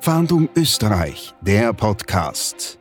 Fahndung 0.00 0.48
Österreich, 0.54 1.34
der 1.40 1.72
Podcast. 1.72 2.78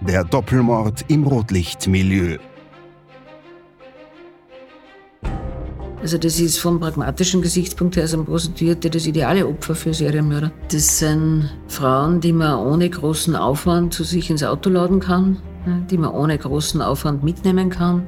Der 0.00 0.22
Doppelmord 0.22 1.04
im 1.08 1.26
Rotlichtmilieu. 1.26 2.38
Also 6.00 6.16
das 6.16 6.38
ist 6.38 6.58
vom 6.58 6.78
pragmatischen 6.78 7.42
Gesichtspunkt 7.42 7.96
her 7.96 8.06
sind 8.06 8.24
Prostituierte 8.24 8.88
das 8.88 9.06
ideale 9.06 9.46
Opfer 9.46 9.74
für 9.74 9.92
Serienmörder. 9.92 10.52
Das 10.70 11.00
sind 11.00 11.50
Frauen, 11.66 12.20
die 12.20 12.32
man 12.32 12.58
ohne 12.60 12.88
großen 12.88 13.34
Aufwand 13.34 13.92
zu 13.92 14.04
sich 14.04 14.30
ins 14.30 14.44
Auto 14.44 14.70
laden 14.70 15.00
kann, 15.00 15.42
die 15.90 15.98
man 15.98 16.12
ohne 16.12 16.38
großen 16.38 16.80
Aufwand 16.80 17.24
mitnehmen 17.24 17.68
kann, 17.68 18.06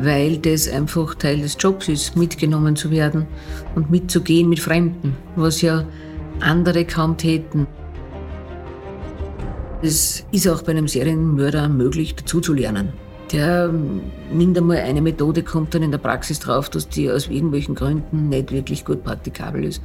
weil 0.00 0.36
das 0.36 0.68
einfach 0.68 1.14
Teil 1.14 1.40
des 1.40 1.56
Jobs 1.58 1.88
ist, 1.88 2.14
mitgenommen 2.14 2.76
zu 2.76 2.90
werden 2.90 3.26
und 3.74 3.90
mitzugehen 3.90 4.50
mit 4.50 4.60
Fremden, 4.60 5.16
was 5.34 5.62
ja 5.62 5.84
andere 6.40 6.84
kaum 6.84 7.16
täten. 7.16 7.66
Es 9.82 10.24
ist 10.32 10.48
auch 10.48 10.62
bei 10.62 10.72
einem 10.72 10.88
Serienmörder 10.88 11.68
möglich, 11.68 12.14
dazuzulernen. 12.14 12.92
Der 13.32 13.72
nimmt 14.32 14.56
einmal 14.56 14.78
eine 14.78 15.02
Methode, 15.02 15.42
kommt 15.42 15.74
dann 15.74 15.82
in 15.82 15.90
der 15.90 15.98
Praxis 15.98 16.38
drauf, 16.38 16.70
dass 16.70 16.88
die 16.88 17.10
aus 17.10 17.28
irgendwelchen 17.28 17.74
Gründen 17.74 18.28
nicht 18.28 18.52
wirklich 18.52 18.84
gut 18.84 19.02
praktikabel 19.02 19.64
ist. 19.64 19.82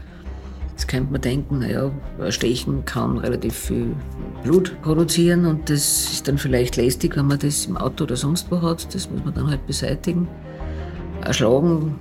Jetzt 0.71 0.87
könnte 0.87 1.11
man 1.11 1.21
denken, 1.21 1.59
naja, 1.59 1.91
ein 2.19 2.31
Stechen 2.31 2.85
kann 2.85 3.17
relativ 3.17 3.53
viel 3.53 3.95
Blut 4.43 4.79
produzieren 4.81 5.45
und 5.45 5.69
das 5.69 6.11
ist 6.11 6.27
dann 6.27 6.37
vielleicht 6.37 6.77
lästig, 6.77 7.17
wenn 7.17 7.27
man 7.27 7.39
das 7.39 7.65
im 7.65 7.77
Auto 7.77 8.05
oder 8.05 8.15
sonst 8.15 8.49
wo 8.51 8.61
hat. 8.61 8.93
Das 8.93 9.09
muss 9.09 9.23
man 9.23 9.33
dann 9.33 9.49
halt 9.49 9.65
beseitigen. 9.67 10.27
Erschlagen 11.23 11.99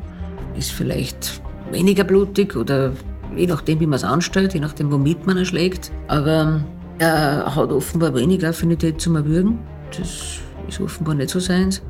ist 0.57 0.73
vielleicht 0.73 1.43
weniger 1.71 2.05
blutig 2.05 2.57
oder 2.57 2.93
je 3.37 3.47
nachdem, 3.47 3.81
wie 3.81 3.87
man 3.87 3.97
es 3.97 4.05
anstellt, 4.05 4.55
je 4.55 4.61
nachdem, 4.61 4.91
womit 4.91 5.27
man 5.27 5.37
erschlägt. 5.37 5.93
Aber 6.09 6.61
er 6.99 7.55
hat 7.55 7.73
offenbar 7.73 8.15
weniger 8.15 8.51
Affinität 8.51 9.01
zum 9.01 9.17
Erwürgen. 9.17 9.59
Das 9.97 10.41
ist 10.69 10.81
offenbar 10.81 11.15
nicht 11.15 11.31
so 11.31 11.41
seins. 11.41 11.83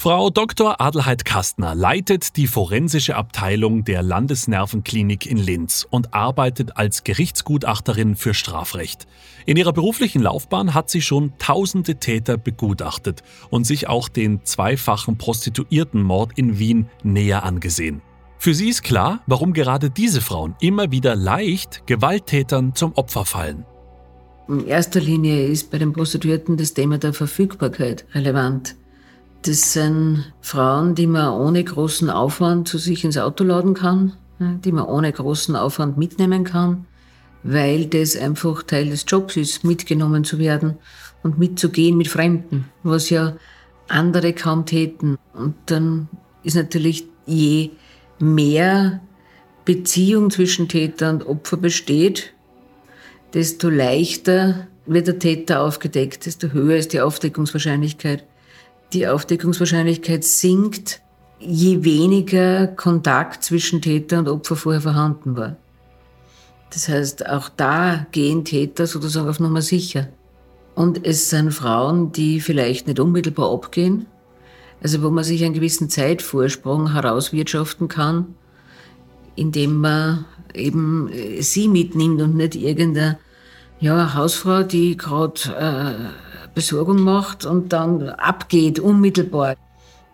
Frau 0.06 0.30
Dr. 0.30 0.80
Adelheid 0.80 1.24
Kastner 1.24 1.74
leitet 1.74 2.36
die 2.36 2.46
forensische 2.46 3.16
Abteilung 3.16 3.82
der 3.82 4.04
Landesnervenklinik 4.04 5.26
in 5.26 5.36
Linz 5.36 5.84
und 5.90 6.14
arbeitet 6.14 6.76
als 6.76 7.02
Gerichtsgutachterin 7.02 8.14
für 8.14 8.32
Strafrecht. 8.32 9.08
In 9.46 9.56
ihrer 9.56 9.72
beruflichen 9.72 10.22
Laufbahn 10.22 10.74
hat 10.74 10.90
sie 10.90 11.02
schon 11.02 11.32
tausende 11.38 11.96
Täter 11.96 12.38
begutachtet 12.38 13.24
und 13.50 13.64
sich 13.66 13.88
auch 13.88 14.08
den 14.08 14.44
zweifachen 14.44 15.18
Prostituiertenmord 15.18 16.38
in 16.38 16.60
Wien 16.60 16.86
näher 17.02 17.42
angesehen. 17.42 18.00
Für 18.38 18.54
sie 18.54 18.68
ist 18.68 18.84
klar, 18.84 19.24
warum 19.26 19.54
gerade 19.54 19.90
diese 19.90 20.20
Frauen 20.20 20.54
immer 20.60 20.92
wieder 20.92 21.16
leicht 21.16 21.84
Gewalttätern 21.88 22.76
zum 22.76 22.92
Opfer 22.92 23.24
fallen. 23.24 23.64
In 24.46 24.68
erster 24.68 25.00
Linie 25.00 25.48
ist 25.48 25.72
bei 25.72 25.78
den 25.78 25.92
Prostituierten 25.92 26.56
das 26.56 26.74
Thema 26.74 26.98
der 26.98 27.12
Verfügbarkeit 27.12 28.06
relevant. 28.14 28.76
Das 29.46 29.74
sind 29.74 30.32
Frauen, 30.40 30.96
die 30.96 31.06
man 31.06 31.32
ohne 31.32 31.62
großen 31.62 32.10
Aufwand 32.10 32.66
zu 32.66 32.78
sich 32.78 33.04
ins 33.04 33.16
Auto 33.16 33.44
laden 33.44 33.74
kann, 33.74 34.14
die 34.40 34.72
man 34.72 34.86
ohne 34.86 35.12
großen 35.12 35.54
Aufwand 35.54 35.96
mitnehmen 35.96 36.42
kann, 36.42 36.86
weil 37.44 37.86
das 37.86 38.16
einfach 38.16 38.64
Teil 38.64 38.90
des 38.90 39.04
Jobs 39.06 39.36
ist, 39.36 39.62
mitgenommen 39.62 40.24
zu 40.24 40.40
werden 40.40 40.78
und 41.22 41.38
mitzugehen 41.38 41.96
mit 41.96 42.08
Fremden, 42.08 42.64
was 42.82 43.08
ja 43.08 43.36
andere 43.86 44.32
kaum 44.32 44.66
täten. 44.66 45.16
Und 45.32 45.54
dann 45.66 46.08
ist 46.42 46.56
natürlich 46.56 47.06
je 47.26 47.70
mehr 48.18 49.00
Beziehung 49.64 50.32
zwischen 50.32 50.66
Täter 50.66 51.10
und 51.10 51.24
Opfer 51.24 51.56
besteht, 51.56 52.32
desto 53.32 53.70
leichter 53.70 54.66
wird 54.86 55.06
der 55.06 55.20
Täter 55.20 55.60
aufgedeckt, 55.62 56.26
desto 56.26 56.48
höher 56.48 56.78
ist 56.78 56.92
die 56.92 57.00
Aufdeckungswahrscheinlichkeit. 57.00 58.24
Die 58.92 59.06
Aufdeckungswahrscheinlichkeit 59.06 60.24
sinkt, 60.24 61.00
je 61.38 61.84
weniger 61.84 62.66
Kontakt 62.66 63.42
zwischen 63.44 63.82
Täter 63.82 64.18
und 64.18 64.28
Opfer 64.28 64.56
vorher 64.56 64.80
vorhanden 64.80 65.36
war. 65.36 65.56
Das 66.70 66.88
heißt, 66.88 67.28
auch 67.28 67.48
da 67.48 68.06
gehen 68.12 68.44
Täter 68.44 68.86
sozusagen 68.86 69.28
auf 69.28 69.40
Nummer 69.40 69.62
sicher. 69.62 70.08
Und 70.74 71.06
es 71.06 71.30
sind 71.30 71.52
Frauen, 71.52 72.12
die 72.12 72.40
vielleicht 72.40 72.86
nicht 72.86 73.00
unmittelbar 73.00 73.52
abgehen, 73.52 74.06
also 74.82 75.02
wo 75.02 75.10
man 75.10 75.24
sich 75.24 75.42
einen 75.44 75.54
gewissen 75.54 75.88
Zeitvorsprung 75.88 76.92
herauswirtschaften 76.92 77.88
kann, 77.88 78.34
indem 79.36 79.80
man 79.80 80.26
eben 80.54 81.08
äh, 81.12 81.42
sie 81.42 81.68
mitnimmt 81.68 82.20
und 82.20 82.36
nicht 82.36 82.54
irgendeine 82.56 83.18
ja, 83.80 84.14
Hausfrau, 84.14 84.62
die 84.62 84.96
gerade 84.96 85.40
äh, 85.58 86.25
Besorgung 86.56 87.02
macht 87.02 87.44
und 87.44 87.74
dann 87.74 88.08
abgeht, 88.08 88.80
unmittelbar. 88.80 89.56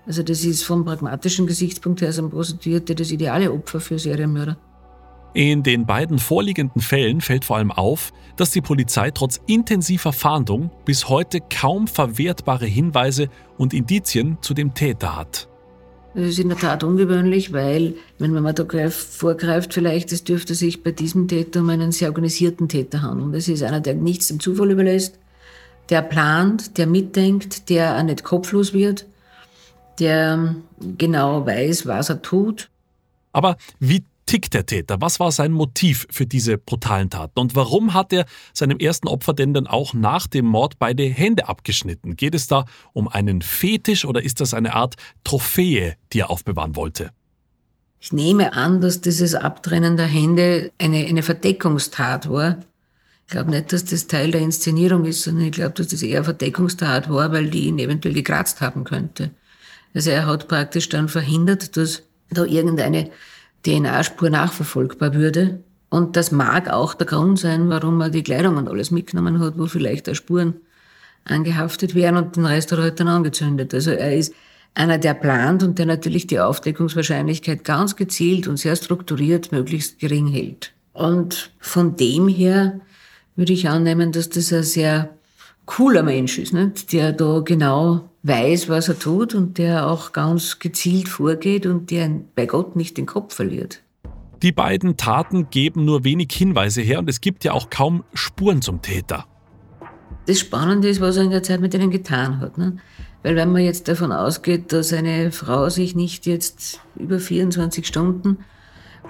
Also 0.06 0.24
das 0.24 0.44
ist 0.44 0.64
vom 0.64 0.84
pragmatischen 0.84 1.46
Gesichtspunkt 1.46 2.00
her 2.00 2.12
so 2.12 2.22
ein 2.22 2.30
Prostituierte 2.30 2.96
das 2.96 3.12
ideale 3.12 3.52
Opfer 3.52 3.78
für 3.78 3.96
Serienmörder. 3.96 4.56
In 5.34 5.62
den 5.62 5.86
beiden 5.86 6.18
vorliegenden 6.18 6.82
Fällen 6.82 7.20
fällt 7.20 7.44
vor 7.44 7.58
allem 7.58 7.70
auf, 7.70 8.12
dass 8.36 8.50
die 8.50 8.60
Polizei 8.60 9.12
trotz 9.12 9.40
intensiver 9.46 10.12
Fahndung 10.12 10.72
bis 10.84 11.08
heute 11.08 11.38
kaum 11.48 11.86
verwertbare 11.86 12.66
Hinweise 12.66 13.28
und 13.56 13.72
Indizien 13.72 14.36
zu 14.40 14.52
dem 14.52 14.74
Täter 14.74 15.16
hat. 15.16 15.48
Das 16.14 16.24
ist 16.24 16.40
in 16.40 16.48
der 16.48 16.58
Tat 16.58 16.82
ungewöhnlich, 16.82 17.52
weil, 17.52 17.94
wenn 18.18 18.32
man 18.32 18.42
mal 18.42 18.52
da 18.52 18.66
vorgreift, 18.90 19.72
vielleicht, 19.72 20.10
es 20.10 20.24
dürfte 20.24 20.56
sich 20.56 20.82
bei 20.82 20.90
diesem 20.90 21.28
Täter 21.28 21.60
um 21.60 21.70
einen 21.70 21.92
sehr 21.92 22.08
organisierten 22.08 22.68
Täter 22.68 23.00
handeln. 23.00 23.32
Das 23.32 23.46
ist 23.46 23.62
einer, 23.62 23.80
der 23.80 23.94
nichts 23.94 24.26
dem 24.26 24.40
Zufall 24.40 24.72
überlässt, 24.72 25.21
der 25.92 26.00
plant, 26.00 26.78
der 26.78 26.86
mitdenkt, 26.86 27.68
der 27.68 27.98
auch 27.98 28.02
nicht 28.02 28.24
kopflos 28.24 28.72
wird, 28.72 29.06
der 29.98 30.56
genau 30.96 31.44
weiß, 31.44 31.86
was 31.86 32.08
er 32.08 32.22
tut. 32.22 32.70
Aber 33.32 33.58
wie 33.78 34.02
tickt 34.24 34.54
der 34.54 34.64
Täter? 34.64 35.02
Was 35.02 35.20
war 35.20 35.30
sein 35.32 35.52
Motiv 35.52 36.06
für 36.10 36.24
diese 36.24 36.56
brutalen 36.56 37.10
Taten? 37.10 37.38
Und 37.38 37.54
warum 37.54 37.92
hat 37.92 38.10
er 38.14 38.24
seinem 38.54 38.78
ersten 38.78 39.06
Opfer 39.06 39.34
denn 39.34 39.52
dann 39.52 39.66
auch 39.66 39.92
nach 39.92 40.26
dem 40.26 40.46
Mord 40.46 40.78
beide 40.78 41.02
Hände 41.02 41.46
abgeschnitten? 41.46 42.16
Geht 42.16 42.34
es 42.34 42.46
da 42.46 42.64
um 42.94 43.06
einen 43.06 43.42
Fetisch 43.42 44.06
oder 44.06 44.22
ist 44.22 44.40
das 44.40 44.54
eine 44.54 44.74
Art 44.74 44.94
Trophäe, 45.24 45.96
die 46.14 46.20
er 46.20 46.30
aufbewahren 46.30 46.74
wollte? 46.74 47.10
Ich 48.00 48.14
nehme 48.14 48.54
an, 48.54 48.80
dass 48.80 49.02
dieses 49.02 49.34
Abtrennen 49.34 49.98
der 49.98 50.06
Hände 50.06 50.72
eine, 50.78 51.04
eine 51.04 51.22
Verdeckungstat 51.22 52.30
war. 52.30 52.60
Ich 53.32 53.34
glaube 53.34 53.50
nicht, 53.50 53.72
dass 53.72 53.86
das 53.86 54.08
Teil 54.08 54.30
der 54.30 54.42
Inszenierung 54.42 55.06
ist, 55.06 55.22
sondern 55.22 55.46
ich 55.46 55.52
glaube, 55.52 55.72
dass 55.72 55.88
das 55.88 56.02
eher 56.02 56.22
Verdeckungstat 56.22 57.08
war, 57.08 57.32
weil 57.32 57.48
die 57.48 57.64
ihn 57.64 57.78
eventuell 57.78 58.12
gekratzt 58.12 58.60
haben 58.60 58.84
könnte. 58.84 59.30
Also 59.94 60.10
er 60.10 60.26
hat 60.26 60.48
praktisch 60.48 60.90
dann 60.90 61.08
verhindert, 61.08 61.78
dass 61.78 62.02
da 62.28 62.44
irgendeine 62.44 63.08
DNA-Spur 63.64 64.28
nachverfolgbar 64.28 65.14
würde. 65.14 65.60
Und 65.88 66.16
das 66.16 66.30
mag 66.30 66.68
auch 66.68 66.92
der 66.92 67.06
Grund 67.06 67.38
sein, 67.38 67.70
warum 67.70 68.02
er 68.02 68.10
die 68.10 68.22
Kleidung 68.22 68.58
und 68.58 68.68
alles 68.68 68.90
mitgenommen 68.90 69.40
hat, 69.40 69.56
wo 69.56 69.64
vielleicht 69.64 70.08
da 70.08 70.14
Spuren 70.14 70.56
angehaftet 71.24 71.94
wären 71.94 72.18
und 72.18 72.36
den 72.36 72.44
Rest 72.44 72.70
hat 72.70 72.80
er 72.80 72.82
halt 72.82 73.00
dann 73.00 73.08
angezündet. 73.08 73.72
Also 73.72 73.92
er 73.92 74.14
ist 74.14 74.34
einer, 74.74 74.98
der 74.98 75.14
plant 75.14 75.62
und 75.62 75.78
der 75.78 75.86
natürlich 75.86 76.26
die 76.26 76.38
Aufdeckungswahrscheinlichkeit 76.38 77.64
ganz 77.64 77.96
gezielt 77.96 78.46
und 78.46 78.58
sehr 78.58 78.76
strukturiert 78.76 79.52
möglichst 79.52 80.00
gering 80.00 80.26
hält. 80.26 80.74
Und 80.92 81.50
von 81.60 81.96
dem 81.96 82.28
her 82.28 82.78
würde 83.36 83.52
ich 83.52 83.68
annehmen, 83.68 84.12
dass 84.12 84.28
das 84.28 84.52
ein 84.52 84.62
sehr 84.62 85.10
cooler 85.66 86.02
Mensch 86.02 86.38
ist, 86.38 86.52
nicht? 86.52 86.92
der 86.92 87.12
da 87.12 87.40
genau 87.40 88.08
weiß, 88.22 88.68
was 88.68 88.88
er 88.88 88.98
tut 88.98 89.34
und 89.34 89.58
der 89.58 89.88
auch 89.88 90.12
ganz 90.12 90.58
gezielt 90.58 91.08
vorgeht 91.08 91.66
und 91.66 91.90
der 91.90 92.10
bei 92.34 92.46
Gott 92.46 92.76
nicht 92.76 92.96
den 92.96 93.06
Kopf 93.06 93.34
verliert. 93.34 93.82
Die 94.42 94.52
beiden 94.52 94.96
Taten 94.96 95.50
geben 95.50 95.84
nur 95.84 96.04
wenig 96.04 96.28
Hinweise 96.32 96.82
her 96.82 96.98
und 96.98 97.08
es 97.08 97.20
gibt 97.20 97.44
ja 97.44 97.52
auch 97.52 97.70
kaum 97.70 98.04
Spuren 98.12 98.60
zum 98.60 98.82
Täter. 98.82 99.26
Das 100.26 100.40
Spannende 100.40 100.88
ist, 100.88 101.00
was 101.00 101.16
er 101.16 101.24
in 101.24 101.30
der 101.30 101.42
Zeit 101.42 101.60
mit 101.60 101.74
ihnen 101.74 101.90
getan 101.90 102.40
hat. 102.40 102.58
Ne? 102.58 102.76
Weil 103.22 103.36
wenn 103.36 103.52
man 103.52 103.62
jetzt 103.62 103.88
davon 103.88 104.12
ausgeht, 104.12 104.72
dass 104.72 104.92
eine 104.92 105.30
Frau 105.32 105.68
sich 105.68 105.94
nicht 105.94 106.26
jetzt 106.26 106.80
über 106.96 107.18
24 107.18 107.86
Stunden 107.86 108.38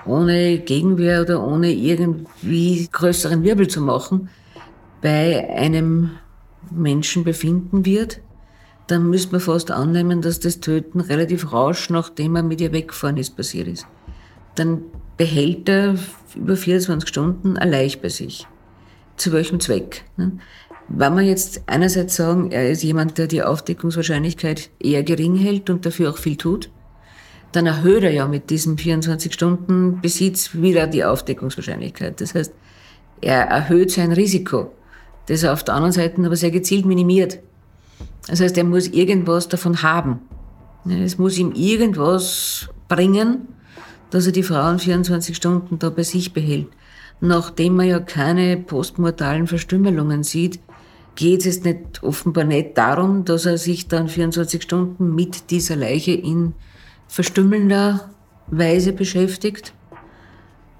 ohne 0.06 0.58
Gegenwehr 0.58 1.22
oder 1.22 1.46
ohne 1.46 1.72
irgendwie 1.72 2.88
größeren 2.90 3.42
Wirbel 3.42 3.68
zu 3.68 3.80
machen 3.80 4.28
bei 5.00 5.48
einem 5.50 6.10
Menschen 6.70 7.24
befinden 7.24 7.84
wird, 7.84 8.20
dann 8.86 9.08
müsste 9.08 9.32
man 9.32 9.40
fast 9.40 9.70
annehmen, 9.70 10.22
dass 10.22 10.40
das 10.40 10.60
Töten 10.60 11.00
relativ 11.00 11.52
rasch, 11.52 11.90
nachdem 11.90 12.36
er 12.36 12.42
mit 12.42 12.60
ihr 12.60 12.72
weggefahren 12.72 13.16
ist, 13.16 13.36
passiert 13.36 13.68
ist. 13.68 13.86
Dann 14.54 14.82
behält 15.16 15.68
er 15.68 15.96
über 16.34 16.56
24 16.56 17.08
Stunden 17.08 17.56
ein 17.56 17.70
Leich 17.70 18.00
bei 18.00 18.08
sich. 18.08 18.46
Zu 19.16 19.32
welchem 19.32 19.60
Zweck? 19.60 20.04
Ne? 20.16 20.32
Wenn 20.88 21.14
wir 21.14 21.22
jetzt 21.22 21.62
einerseits 21.66 22.16
sagen, 22.16 22.50
er 22.50 22.70
ist 22.70 22.82
jemand, 22.82 23.18
der 23.18 23.26
die 23.26 23.42
Aufdeckungswahrscheinlichkeit 23.42 24.70
eher 24.80 25.02
gering 25.02 25.36
hält 25.36 25.70
und 25.70 25.86
dafür 25.86 26.10
auch 26.10 26.18
viel 26.18 26.36
tut, 26.36 26.70
dann 27.52 27.66
erhöht 27.66 28.02
er 28.02 28.10
ja 28.10 28.26
mit 28.26 28.50
diesem 28.50 28.76
24-Stunden-Besitz 28.76 30.54
wieder 30.54 30.86
die 30.86 31.04
Aufdeckungswahrscheinlichkeit. 31.04 32.20
Das 32.20 32.34
heißt, 32.34 32.52
er 33.20 33.42
erhöht 33.42 33.90
sein 33.90 34.12
Risiko, 34.12 34.72
das 35.26 35.42
er 35.42 35.52
auf 35.52 35.62
der 35.62 35.74
anderen 35.74 35.92
Seite 35.92 36.24
aber 36.24 36.36
sehr 36.36 36.50
gezielt 36.50 36.86
minimiert. 36.86 37.38
Das 38.26 38.40
heißt, 38.40 38.56
er 38.56 38.64
muss 38.64 38.88
irgendwas 38.88 39.48
davon 39.48 39.82
haben. 39.82 40.20
Es 40.88 41.18
muss 41.18 41.38
ihm 41.38 41.52
irgendwas 41.52 42.68
bringen, 42.88 43.48
dass 44.10 44.26
er 44.26 44.32
die 44.32 44.42
Frauen 44.42 44.78
24 44.78 45.36
Stunden 45.36 45.78
da 45.78 45.90
bei 45.90 46.02
sich 46.02 46.32
behält. 46.32 46.68
Nachdem 47.20 47.76
man 47.76 47.86
ja 47.86 48.00
keine 48.00 48.56
postmortalen 48.56 49.46
Verstümmelungen 49.46 50.24
sieht, 50.24 50.58
geht 51.14 51.46
es 51.46 51.62
nicht, 51.62 52.02
offenbar 52.02 52.44
nicht 52.44 52.76
darum, 52.76 53.24
dass 53.24 53.46
er 53.46 53.58
sich 53.58 53.86
dann 53.86 54.08
24 54.08 54.62
Stunden 54.62 55.14
mit 55.14 55.50
dieser 55.50 55.76
Leiche 55.76 56.12
in 56.12 56.54
verstümmelnder 57.12 58.08
Weise 58.46 58.94
beschäftigt, 58.94 59.74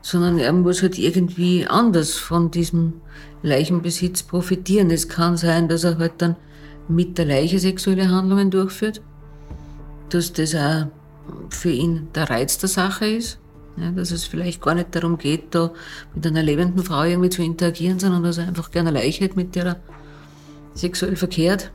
sondern 0.01 0.39
er 0.39 0.55
muss 0.55 0.81
halt 0.81 0.99
irgendwie 0.99 1.67
anders 1.67 2.15
von 2.15 2.51
diesem 2.51 2.95
Leichenbesitz 3.43 4.23
profitieren. 4.23 4.91
Es 4.91 5.09
kann 5.11 5.37
sein, 5.37 5.69
dass 5.69 5.85
er 5.85 5.99
halt 5.99 6.15
dann 6.19 6.37
mit 6.89 7.19
der 7.19 7.27
Leiche 7.27 7.59
sexuelle 7.59 8.09
Handlungen 8.09 8.51
durchführt, 8.51 9.03
dass 10.09 10.33
das 10.33 10.55
auch 10.55 10.87
für 11.51 11.71
ihn 11.71 12.09
der 12.15 12.31
Reiz 12.31 12.57
der 12.57 12.71
Sache 12.71 13.07
ist. 13.09 13.39
Ja, 13.77 13.91
dass 13.91 14.11
es 14.11 14.25
vielleicht 14.25 14.63
gar 14.63 14.75
nicht 14.75 14.95
darum 14.95 15.19
geht, 15.19 15.55
da 15.55 15.71
mit 16.15 16.27
einer 16.27 16.43
lebenden 16.43 16.83
Frau 16.83 17.05
irgendwie 17.05 17.31
zu 17.31 17.43
interagieren, 17.43 17.99
sondern 17.99 18.23
dass 18.23 18.39
er 18.39 18.49
einfach 18.49 18.71
gerne 18.71 18.91
Leiche 18.91 19.25
hat, 19.25 19.37
mit 19.37 19.55
der 19.55 19.67
er 19.67 19.77
sexuell 20.73 21.17
verkehrt. 21.17 21.73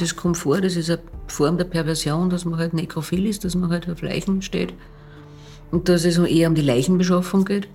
Das 0.00 0.16
kommt 0.16 0.38
vor, 0.38 0.62
das 0.62 0.76
ist 0.76 0.88
eine 0.88 0.98
Form 1.26 1.58
der 1.58 1.66
Perversion, 1.66 2.30
dass 2.30 2.46
man 2.46 2.58
halt 2.58 2.72
nekrophil 2.72 3.26
ist, 3.26 3.44
dass 3.44 3.54
man 3.54 3.68
halt 3.68 3.86
auf 3.90 4.00
Leichen 4.00 4.40
steht. 4.40 4.72
Und 5.70 5.90
dass 5.90 6.06
es 6.06 6.16
eher 6.16 6.48
um 6.48 6.54
die 6.54 6.62
Leichenbeschaffung 6.62 7.44
geht. 7.44 7.68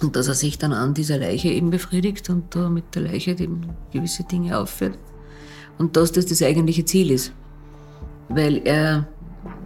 Und 0.00 0.14
dass 0.14 0.28
er 0.28 0.34
sich 0.34 0.58
dann 0.58 0.72
an 0.72 0.94
dieser 0.94 1.18
Leiche 1.18 1.48
eben 1.48 1.70
befriedigt 1.70 2.30
und 2.30 2.54
da 2.54 2.70
mit 2.70 2.94
der 2.94 3.02
Leiche 3.02 3.32
eben 3.32 3.62
gewisse 3.92 4.22
Dinge 4.22 4.56
aufführt. 4.56 4.96
Und 5.76 5.96
dass 5.96 6.12
das 6.12 6.26
das 6.26 6.40
eigentliche 6.40 6.84
Ziel 6.84 7.10
ist. 7.10 7.32
Weil 8.28 8.62
er, 8.64 9.08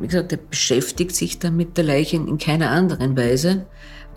wie 0.00 0.06
gesagt, 0.06 0.32
er 0.32 0.38
beschäftigt 0.38 1.14
sich 1.14 1.38
dann 1.38 1.54
mit 1.54 1.76
der 1.76 1.84
Leiche 1.84 2.16
in 2.16 2.38
keiner 2.38 2.70
anderen 2.70 3.14
Weise 3.14 3.66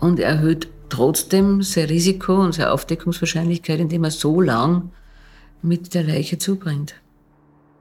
und 0.00 0.18
erhöht 0.20 0.68
trotzdem 0.88 1.60
sein 1.60 1.84
Risiko 1.84 2.40
und 2.40 2.54
seine 2.54 2.72
Aufdeckungswahrscheinlichkeit, 2.72 3.78
indem 3.78 4.04
er 4.04 4.10
so 4.10 4.40
lang 4.40 4.90
mit 5.60 5.92
der 5.92 6.02
Leiche 6.02 6.38
zubringt. 6.38 6.94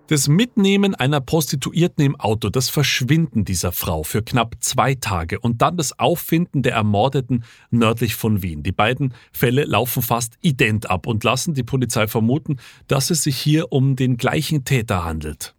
Das 0.09 0.27
Mitnehmen 0.27 0.95
einer 0.95 1.21
Prostituierten 1.21 2.03
im 2.03 2.19
Auto, 2.19 2.49
das 2.49 2.67
Verschwinden 2.67 3.45
dieser 3.45 3.71
Frau 3.71 4.01
für 4.01 4.23
knapp 4.23 4.55
zwei 4.59 4.95
Tage 4.95 5.39
und 5.39 5.61
dann 5.61 5.77
das 5.77 5.99
Auffinden 5.99 6.63
der 6.63 6.73
Ermordeten 6.73 7.43
nördlich 7.69 8.15
von 8.15 8.41
Wien. 8.41 8.63
Die 8.63 8.71
beiden 8.71 9.13
Fälle 9.31 9.65
laufen 9.65 10.01
fast 10.01 10.33
ident 10.41 10.89
ab 10.89 11.05
und 11.05 11.23
lassen 11.23 11.53
die 11.53 11.61
Polizei 11.61 12.07
vermuten, 12.07 12.57
dass 12.87 13.11
es 13.11 13.21
sich 13.21 13.37
hier 13.37 13.71
um 13.71 13.95
den 13.95 14.17
gleichen 14.17 14.65
Täter 14.65 15.05
handelt. 15.05 15.53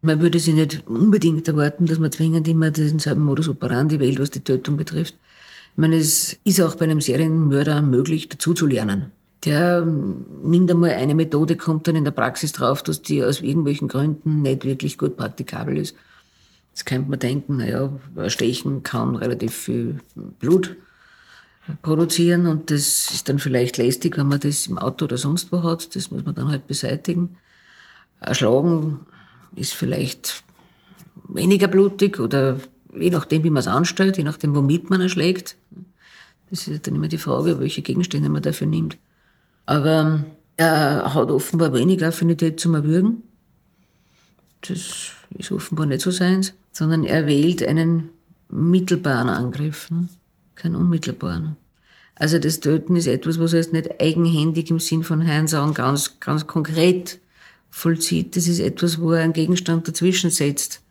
Man 0.00 0.20
würde 0.20 0.40
sich 0.40 0.54
nicht 0.54 0.82
unbedingt 0.88 1.46
erwarten, 1.46 1.86
dass 1.86 2.00
man 2.00 2.10
zwingend 2.10 2.48
immer 2.48 2.72
denselben 2.72 3.22
Modus 3.22 3.48
operandi 3.48 4.00
wählt, 4.00 4.18
was 4.18 4.32
die 4.32 4.40
Tötung 4.40 4.76
betrifft. 4.76 5.14
Ich 5.14 5.78
meine, 5.78 5.94
es 5.94 6.40
ist 6.42 6.60
auch 6.60 6.74
bei 6.74 6.86
einem 6.86 7.00
Serienmörder 7.00 7.82
möglich, 7.82 8.28
dazu 8.28 8.52
zu 8.52 8.66
lernen 8.66 9.12
der 9.44 9.84
nimmt 9.84 10.70
einmal 10.70 10.90
eine 10.90 11.14
Methode, 11.14 11.56
kommt 11.56 11.88
dann 11.88 11.96
in 11.96 12.04
der 12.04 12.12
Praxis 12.12 12.52
drauf, 12.52 12.82
dass 12.82 13.02
die 13.02 13.24
aus 13.24 13.40
irgendwelchen 13.40 13.88
Gründen 13.88 14.42
nicht 14.42 14.64
wirklich 14.64 14.98
gut 14.98 15.16
praktikabel 15.16 15.78
ist. 15.78 15.96
Jetzt 16.72 16.86
könnte 16.86 17.10
man 17.10 17.18
denken, 17.18 17.56
naja, 17.58 17.90
Stechen 18.28 18.82
kann 18.82 19.16
relativ 19.16 19.52
viel 19.54 19.98
Blut 20.14 20.76
produzieren 21.82 22.46
und 22.46 22.70
das 22.70 23.10
ist 23.10 23.28
dann 23.28 23.38
vielleicht 23.38 23.76
lästig, 23.78 24.16
wenn 24.16 24.28
man 24.28 24.40
das 24.40 24.66
im 24.66 24.78
Auto 24.78 25.04
oder 25.04 25.18
sonst 25.18 25.52
wo 25.52 25.62
hat. 25.62 25.94
Das 25.94 26.10
muss 26.10 26.24
man 26.24 26.34
dann 26.34 26.48
halt 26.48 26.66
beseitigen. 26.66 27.36
Erschlagen 28.20 29.00
ist 29.54 29.74
vielleicht 29.74 30.44
weniger 31.28 31.68
blutig 31.68 32.20
oder 32.20 32.58
je 32.98 33.10
nachdem, 33.10 33.44
wie 33.44 33.50
man 33.50 33.60
es 33.60 33.68
anstellt, 33.68 34.16
je 34.16 34.24
nachdem, 34.24 34.54
womit 34.54 34.88
man 34.90 35.00
erschlägt. 35.00 35.56
Das 36.50 36.68
ist 36.68 36.86
dann 36.86 36.94
immer 36.94 37.08
die 37.08 37.18
Frage, 37.18 37.60
welche 37.60 37.82
Gegenstände 37.82 38.28
man 38.28 38.42
dafür 38.42 38.66
nimmt. 38.66 38.96
Aber 39.66 40.24
er 40.56 41.14
hat 41.14 41.30
offenbar 41.30 41.72
wenig 41.72 42.04
Affinität 42.04 42.60
zum 42.60 42.74
Erwürgen. 42.74 43.22
Das 44.62 45.12
ist 45.38 45.52
offenbar 45.52 45.86
nicht 45.86 46.02
so 46.02 46.10
seins, 46.10 46.54
sondern 46.72 47.04
er 47.04 47.26
wählt 47.26 47.62
einen 47.62 48.10
mittelbaren 48.48 49.28
Angriff, 49.28 49.90
ne? 49.90 50.08
keinen 50.54 50.76
unmittelbaren. 50.76 51.56
Also 52.14 52.38
das 52.38 52.60
Töten 52.60 52.94
ist 52.94 53.06
etwas, 53.06 53.40
was 53.40 53.52
er 53.52 53.60
jetzt 53.60 53.72
nicht 53.72 54.00
eigenhändig 54.00 54.70
im 54.70 54.78
Sinn 54.78 55.02
von 55.02 55.20
Herrn 55.20 55.48
sagen, 55.48 55.74
ganz, 55.74 56.20
ganz 56.20 56.46
konkret 56.46 57.18
vollzieht. 57.70 58.36
Das 58.36 58.46
ist 58.46 58.60
etwas, 58.60 59.00
wo 59.00 59.12
er 59.12 59.24
einen 59.24 59.32
Gegenstand 59.32 59.88
dazwischen 59.88 60.30
setzt. 60.30 60.82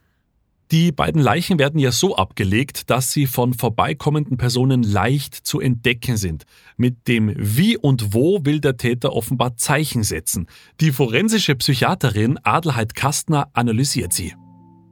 Die 0.72 0.94
beiden 0.94 1.22
Leichen 1.22 1.60
werden 1.60 1.82
ja 1.82 1.92
so 1.92 2.16
abgelegt, 2.16 2.90
dass 2.90 3.12
sie 3.12 3.28
von 3.28 3.54
vorbeikommenden 3.54 4.38
Personen 4.38 4.84
leicht 4.84 5.36
zu 5.36 5.60
entdecken 5.60 6.16
sind. 6.16 6.46
Mit 6.78 7.10
dem 7.10 7.34
Wie 7.36 7.78
und 7.78 8.14
Wo 8.14 8.46
will 8.46 8.62
der 8.62 8.78
Täter 8.78 9.12
offenbar 9.12 9.58
Zeichen 9.58 10.04
setzen. 10.04 10.48
Die 10.80 10.94
forensische 10.94 11.56
Psychiaterin 11.56 12.40
Adelheid 12.44 12.96
Kastner 12.96 13.50
analysiert 13.52 14.14
sie. 14.14 14.34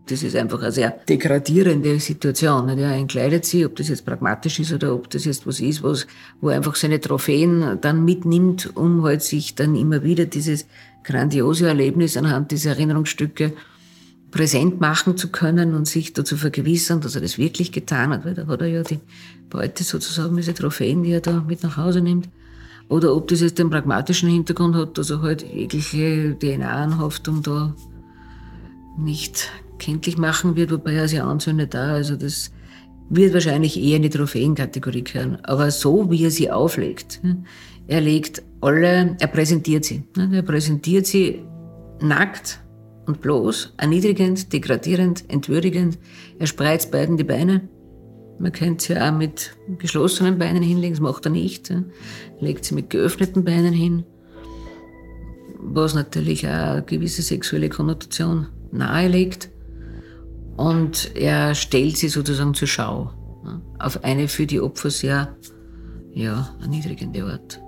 Das 0.07 0.21
ist 0.21 0.35
einfach 0.35 0.61
eine 0.61 0.73
sehr 0.73 0.89
degradierende 1.07 1.97
Situation. 2.01 2.67
Er 2.67 2.95
entkleidet 2.95 3.45
sie, 3.45 3.65
ob 3.65 3.77
das 3.77 3.87
jetzt 3.87 4.05
pragmatisch 4.05 4.59
ist 4.59 4.73
oder 4.73 4.93
ob 4.93 5.09
das 5.09 5.23
jetzt 5.23 5.47
was 5.47 5.61
ist, 5.61 5.81
was, 5.81 6.07
wo 6.41 6.49
er 6.49 6.57
einfach 6.57 6.75
seine 6.75 6.99
Trophäen 6.99 7.77
dann 7.79 8.03
mitnimmt, 8.03 8.75
um 8.75 9.03
halt 9.03 9.21
sich 9.21 9.55
dann 9.55 9.75
immer 9.77 10.03
wieder 10.03 10.25
dieses 10.25 10.65
grandiose 11.05 11.69
Erlebnis 11.69 12.17
anhand 12.17 12.51
dieser 12.51 12.71
Erinnerungsstücke 12.71 13.53
präsent 14.31 14.79
machen 14.79 15.17
zu 15.17 15.29
können 15.29 15.73
und 15.73 15.87
sich 15.87 16.13
dazu 16.13 16.37
vergewissern, 16.37 17.01
dass 17.01 17.15
er 17.15 17.21
das 17.21 17.37
wirklich 17.37 17.71
getan 17.71 18.11
hat, 18.11 18.25
weil 18.25 18.35
da 18.35 18.47
hat 18.47 18.61
er 18.61 18.67
ja 18.67 18.83
die 18.83 18.99
Beute 19.49 19.83
sozusagen, 19.83 20.35
diese 20.35 20.53
Trophäen, 20.53 21.03
die 21.03 21.11
er 21.11 21.21
da 21.21 21.43
mit 21.47 21.63
nach 21.63 21.77
Hause 21.77 22.01
nimmt. 22.01 22.29
Oder 22.87 23.15
ob 23.15 23.27
das 23.27 23.41
jetzt 23.41 23.59
den 23.59 23.69
pragmatischen 23.69 24.29
Hintergrund 24.29 24.75
hat, 24.75 24.97
dass 24.97 25.09
er 25.09 25.21
halt 25.21 25.43
jegliche 25.43 26.35
DNA-Anhaftung 26.39 27.43
da 27.43 27.75
nicht 28.97 29.49
kenntlich 29.77 30.17
machen 30.17 30.55
wird, 30.55 30.71
wobei 30.71 30.93
er 30.93 31.07
sie 31.07 31.19
anzündet 31.19 31.73
da. 31.73 31.93
Also 31.93 32.15
das 32.15 32.51
wird 33.09 33.33
wahrscheinlich 33.33 33.79
eher 33.79 33.97
in 33.97 34.03
die 34.03 34.09
Trophäenkategorie 34.09 35.03
gehören. 35.03 35.37
Aber 35.43 35.71
so, 35.71 36.09
wie 36.11 36.23
er 36.23 36.31
sie 36.31 36.51
auflegt, 36.51 37.21
er 37.87 38.01
legt 38.01 38.43
alle, 38.61 39.15
er 39.19 39.27
präsentiert 39.27 39.85
sie. 39.85 40.03
Er 40.31 40.41
präsentiert 40.41 41.07
sie 41.07 41.41
nackt 42.01 42.59
und 43.09 43.21
bloß, 43.21 43.73
erniedrigend, 43.77 44.53
degradierend, 44.53 45.23
entwürdigend. 45.29 45.97
Er 46.37 46.45
spreizt 46.45 46.91
beiden 46.91 47.17
die 47.17 47.23
Beine. 47.23 47.67
Man 48.37 48.51
könnte 48.51 48.85
sie 48.85 49.01
auch 49.01 49.11
mit 49.11 49.57
geschlossenen 49.79 50.37
Beinen 50.37 50.61
hinlegen, 50.61 50.93
das 50.93 51.01
macht 51.01 51.25
er 51.25 51.31
nicht. 51.31 51.71
Er 51.71 51.85
legt 52.39 52.65
sie 52.65 52.75
mit 52.75 52.91
geöffneten 52.91 53.43
Beinen 53.43 53.73
hin, 53.73 54.05
was 55.57 55.95
natürlich 55.95 56.45
auch 56.45 56.51
eine 56.51 56.83
gewisse 56.83 57.23
sexuelle 57.23 57.69
Konnotation 57.69 58.47
nahelegt. 58.71 59.49
Und 60.55 61.15
er 61.15 61.55
stellt 61.55 61.97
sie 61.97 62.09
sozusagen 62.09 62.53
zur 62.53 62.67
Schau. 62.67 63.11
Auf 63.79 64.03
eine 64.03 64.27
für 64.27 64.45
die 64.45 64.61
Opfer 64.61 64.91
sehr 64.91 65.35
ja, 66.13 66.55
erniedrigende 66.61 67.23
Art. 67.23 67.59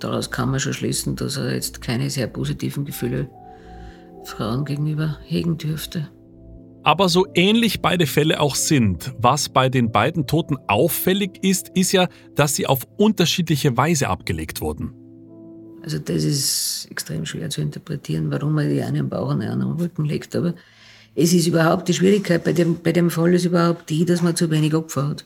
Daraus 0.00 0.30
kann 0.30 0.50
man 0.50 0.58
schon 0.58 0.72
schließen, 0.72 1.16
dass 1.16 1.36
er 1.36 1.52
jetzt 1.52 1.82
keine 1.82 2.08
sehr 2.08 2.28
positiven 2.28 2.86
Gefühle 2.86 3.28
Frauen 4.24 4.64
gegenüber 4.64 5.18
hegen 5.24 5.58
dürfte. 5.58 6.08
Aber 6.84 7.08
so 7.08 7.26
ähnlich 7.34 7.80
beide 7.80 8.06
Fälle 8.06 8.40
auch 8.40 8.56
sind, 8.56 9.14
was 9.18 9.48
bei 9.48 9.68
den 9.68 9.92
beiden 9.92 10.26
Toten 10.26 10.56
auffällig 10.66 11.42
ist, 11.42 11.68
ist 11.74 11.92
ja, 11.92 12.08
dass 12.34 12.56
sie 12.56 12.66
auf 12.66 12.80
unterschiedliche 12.96 13.76
Weise 13.76 14.08
abgelegt 14.08 14.60
wurden. 14.60 14.92
Also 15.82 15.98
das 15.98 16.24
ist 16.24 16.88
extrem 16.90 17.24
schwer 17.24 17.50
zu 17.50 17.60
interpretieren, 17.60 18.30
warum 18.30 18.54
man 18.54 18.68
die 18.68 18.82
eine 18.82 19.00
am 19.00 19.08
Bauch 19.08 19.30
und 19.30 19.40
die 19.40 19.46
andere 19.46 19.70
am 19.70 19.76
Rücken 19.76 20.04
legt. 20.04 20.34
Aber 20.34 20.54
es 21.14 21.32
ist 21.32 21.46
überhaupt 21.46 21.88
die 21.88 21.94
Schwierigkeit 21.94 22.42
bei 22.42 22.52
dem, 22.52 22.80
bei 22.82 22.92
dem 22.92 23.10
Fall 23.10 23.34
ist 23.34 23.44
überhaupt 23.44 23.90
die, 23.90 24.04
dass 24.04 24.22
man 24.22 24.34
zu 24.34 24.50
wenig 24.50 24.74
Opfer 24.74 25.08
hat. 25.08 25.24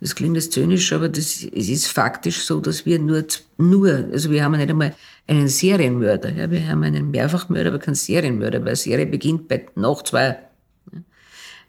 Das 0.00 0.14
klingt 0.14 0.36
jetzt 0.36 0.52
zynisch, 0.52 0.92
aber 0.92 1.08
das, 1.08 1.42
es 1.42 1.68
ist 1.68 1.86
faktisch 1.86 2.42
so, 2.42 2.60
dass 2.60 2.84
wir 2.84 2.98
nur, 2.98 3.24
nur, 3.56 4.08
also 4.12 4.30
wir 4.30 4.44
haben 4.44 4.56
nicht 4.56 4.68
einmal 4.68 4.94
einen 5.26 5.48
Serienmörder. 5.48 6.32
Ja, 6.34 6.50
wir 6.50 6.68
haben 6.68 6.82
einen 6.82 7.10
Mehrfachmörder, 7.10 7.70
aber 7.70 7.78
keinen 7.78 7.94
Serienmörder, 7.94 8.64
weil 8.64 8.76
Serie 8.76 9.06
beginnt 9.06 9.48
bei 9.48 9.66
noch 9.74 10.02
zwei. 10.02 10.38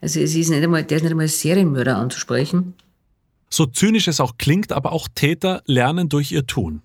Also 0.01 0.19
es 0.19 0.35
ist 0.35 0.49
nicht 0.49 0.61
einmal, 0.61 0.83
der 0.83 0.97
ist 0.97 1.03
nicht 1.03 1.11
einmal 1.11 1.27
Serienmörder 1.27 1.95
anzusprechen. 1.95 2.73
So 3.49 3.65
zynisch 3.65 4.09
es 4.09 4.19
auch 4.19 4.37
klingt, 4.37 4.73
aber 4.73 4.91
auch 4.91 5.07
Täter 5.13 5.63
lernen 5.65 6.09
durch 6.09 6.31
ihr 6.33 6.45
Tun. 6.45 6.81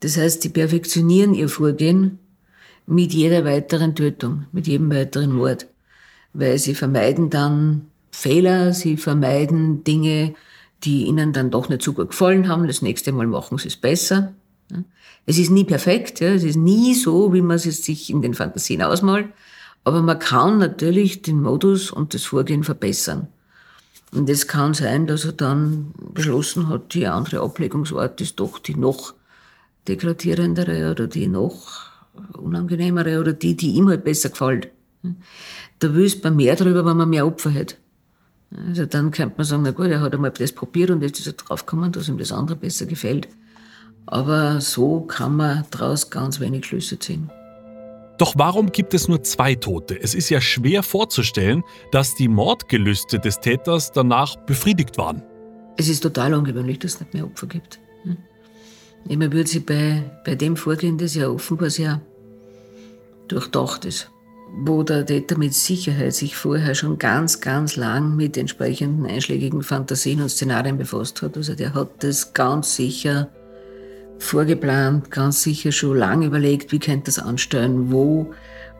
Das 0.00 0.16
heißt, 0.16 0.42
sie 0.42 0.48
perfektionieren 0.50 1.34
ihr 1.34 1.48
Vorgehen 1.48 2.18
mit 2.86 3.12
jeder 3.12 3.44
weiteren 3.44 3.94
Tötung, 3.94 4.46
mit 4.52 4.66
jedem 4.66 4.90
weiteren 4.90 5.32
Mord. 5.32 5.66
Weil 6.32 6.58
sie 6.58 6.74
vermeiden 6.74 7.28
dann 7.28 7.86
Fehler, 8.12 8.72
sie 8.72 8.96
vermeiden 8.96 9.84
Dinge, 9.84 10.34
die 10.84 11.04
ihnen 11.04 11.32
dann 11.32 11.50
doch 11.50 11.68
nicht 11.68 11.82
so 11.82 11.92
gut 11.92 12.10
gefallen 12.10 12.48
haben. 12.48 12.66
Das 12.66 12.82
nächste 12.82 13.12
Mal 13.12 13.26
machen 13.26 13.58
sie 13.58 13.68
es 13.68 13.76
besser. 13.76 14.34
Es 15.26 15.38
ist 15.38 15.50
nie 15.50 15.64
perfekt, 15.64 16.22
es 16.22 16.44
ist 16.44 16.56
nie 16.56 16.94
so, 16.94 17.32
wie 17.32 17.42
man 17.42 17.56
es 17.56 17.64
sich 17.64 18.10
in 18.10 18.22
den 18.22 18.34
Fantasien 18.34 18.82
ausmalt, 18.82 19.28
aber 19.84 20.02
man 20.02 20.18
kann 20.18 20.58
natürlich 20.58 21.22
den 21.22 21.42
Modus 21.42 21.90
und 21.90 22.14
das 22.14 22.24
Vorgehen 22.24 22.64
verbessern. 22.64 23.28
Und 24.12 24.28
es 24.28 24.48
kann 24.48 24.74
sein, 24.74 25.06
dass 25.06 25.24
er 25.24 25.32
dann 25.32 25.92
beschlossen 26.14 26.68
hat, 26.68 26.94
die 26.94 27.06
andere 27.06 27.40
Ablegungsart 27.40 28.20
ist 28.20 28.40
doch 28.40 28.58
die 28.58 28.74
noch 28.74 29.14
degradierendere 29.86 30.90
oder 30.90 31.06
die 31.06 31.28
noch 31.28 31.90
unangenehmere 32.32 33.20
oder 33.20 33.32
die, 33.32 33.56
die 33.56 33.72
ihm 33.72 33.88
halt 33.88 34.04
besser 34.04 34.30
gefällt. 34.30 34.68
Da 35.78 35.94
wüsste 35.94 36.24
man 36.24 36.36
mehr 36.36 36.56
darüber, 36.56 36.84
wenn 36.84 36.96
man 36.96 37.08
mehr 37.08 37.26
Opfer 37.26 37.54
hat. 37.54 37.76
Also 38.56 38.86
dann 38.86 39.10
könnte 39.10 39.34
man 39.36 39.46
sagen, 39.46 39.62
na 39.62 39.70
gut, 39.70 39.86
er 39.86 40.00
hat 40.00 40.12
einmal 40.12 40.32
das 40.32 40.52
probiert 40.52 40.90
und 40.90 41.02
jetzt 41.02 41.20
ist 41.20 41.26
er 41.26 41.32
draufgekommen, 41.34 41.92
dass 41.92 42.08
ihm 42.08 42.18
das 42.18 42.32
andere 42.32 42.56
besser 42.56 42.86
gefällt. 42.86 43.28
Aber 44.06 44.60
so 44.60 45.02
kann 45.02 45.36
man 45.36 45.64
daraus 45.70 46.10
ganz 46.10 46.40
wenig 46.40 46.66
Schlüsse 46.66 46.98
ziehen. 46.98 47.30
Doch 48.18 48.34
warum 48.36 48.72
gibt 48.72 48.92
es 48.92 49.08
nur 49.08 49.22
zwei 49.22 49.54
Tote? 49.54 49.98
Es 49.98 50.14
ist 50.14 50.28
ja 50.28 50.40
schwer 50.40 50.82
vorzustellen, 50.82 51.62
dass 51.90 52.16
die 52.16 52.28
Mordgelüste 52.28 53.18
des 53.18 53.40
Täters 53.40 53.92
danach 53.92 54.36
befriedigt 54.36 54.98
waren. 54.98 55.22
Es 55.78 55.88
ist 55.88 56.00
total 56.00 56.34
ungewöhnlich, 56.34 56.80
dass 56.80 56.94
es 56.94 57.00
nicht 57.00 57.14
mehr 57.14 57.24
Opfer 57.24 57.46
gibt. 57.46 57.80
Man 59.08 59.32
würde 59.32 59.48
sich 59.48 59.64
bei, 59.64 60.02
bei 60.26 60.34
dem 60.34 60.56
Vorgehen, 60.56 60.98
das 60.98 61.14
ja 61.14 61.28
offenbar 61.28 61.70
sehr 61.70 62.02
durchdacht 63.28 63.86
ist, 63.86 64.10
wo 64.52 64.82
der 64.82 65.06
Täter 65.06 65.38
mit 65.38 65.54
Sicherheit 65.54 66.14
sich 66.14 66.36
vorher 66.36 66.74
schon 66.74 66.98
ganz, 66.98 67.40
ganz 67.40 67.76
lang 67.76 68.16
mit 68.16 68.36
entsprechenden 68.36 69.06
einschlägigen 69.06 69.62
Fantasien 69.62 70.20
und 70.20 70.28
Szenarien 70.28 70.76
befasst 70.76 71.22
hat. 71.22 71.36
Also 71.36 71.54
der 71.54 71.74
hat 71.74 72.02
das 72.02 72.34
ganz 72.34 72.76
sicher 72.76 73.28
vorgeplant, 74.18 75.10
ganz 75.10 75.42
sicher 75.42 75.72
schon 75.72 75.96
lange 75.96 76.26
überlegt, 76.26 76.72
wie 76.72 76.78
könnte 76.78 77.06
das 77.06 77.18
anstellen, 77.18 77.90
wo, 77.90 78.32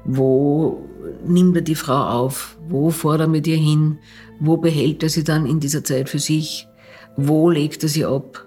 wo 0.05 0.87
nimmt 1.27 1.57
er 1.57 1.63
die 1.63 1.75
Frau 1.75 2.03
auf, 2.03 2.57
wo 2.69 2.91
fährt 2.91 3.21
er 3.21 3.29
mit 3.29 3.47
ihr 3.47 3.57
hin, 3.57 3.99
wo 4.39 4.57
behält 4.57 5.03
er 5.03 5.09
sie 5.09 5.25
dann 5.25 5.47
in 5.47 5.61
dieser 5.61 5.85
Zeit 5.85 6.09
für 6.09 6.19
sich, 6.19 6.69
wo 7.17 7.49
legt 7.49 7.83
er 7.83 7.89
sie 7.89 8.05
ab. 8.05 8.47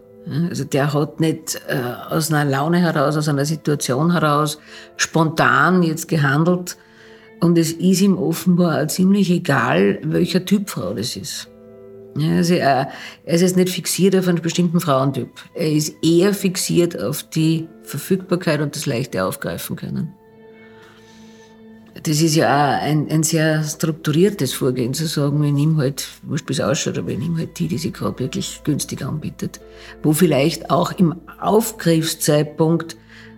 Also 0.50 0.64
der 0.64 0.94
hat 0.94 1.20
nicht 1.20 1.60
äh, 1.68 1.80
aus 2.10 2.32
einer 2.32 2.50
Laune 2.50 2.80
heraus, 2.80 3.18
aus 3.18 3.28
einer 3.28 3.46
Situation 3.46 4.12
heraus 4.12 4.58
spontan 4.96 5.84
jetzt 5.84 6.08
gehandelt 6.08 6.78
und 7.44 7.58
es 7.58 7.74
ist 7.74 8.02
ihm 8.02 8.18
offenbar 8.18 8.88
ziemlich 8.88 9.30
egal, 9.30 10.00
welcher 10.04 10.46
Typ 10.46 10.70
Frau 10.70 10.94
das 10.94 11.18
ist. 11.18 11.50
Ja, 12.18 12.38
also 12.38 12.54
er, 12.54 12.90
er 13.26 13.34
ist 13.34 13.42
jetzt 13.42 13.58
nicht 13.58 13.70
fixiert 13.70 14.16
auf 14.16 14.28
einen 14.28 14.42
bestimmten 14.42 14.80
Frauentyp. 14.80 15.30
Er 15.54 15.72
ist 15.72 15.96
eher 16.02 16.34
fixiert 16.34 16.98
auf 16.98 17.24
die 17.24 17.68
Verfügbarkeit 17.84 18.62
und 18.62 18.76
das 18.76 18.86
leichte 18.86 19.26
Aufgreifen 19.26 19.76
können. 19.76 20.14
Das 22.02 22.22
ist 22.22 22.36
ja 22.36 22.48
auch 22.48 22.82
ein, 22.82 23.10
ein 23.10 23.24
sehr 23.24 23.64
strukturiertes 23.64 24.54
Vorgehen, 24.54 24.94
zu 24.94 25.06
sagen, 25.08 25.42
wir 25.42 25.52
nehmen 25.52 25.78
halt, 25.78 26.08
wurscht 26.24 26.50
es 26.50 26.62
ausschaut, 26.62 26.98
aber 26.98 27.10
wir 27.10 27.18
nehmen 27.18 27.38
halt 27.38 27.60
die, 27.60 27.68
die 27.68 27.78
sich 27.78 27.94
gerade 27.94 28.20
wirklich 28.20 28.62
günstig 28.64 29.04
anbietet. 29.04 29.60
Wo 30.02 30.14
vielleicht 30.14 30.70
auch 30.70 30.94
im 30.94 31.16
Aufgriffszeitpunkt 31.40 32.96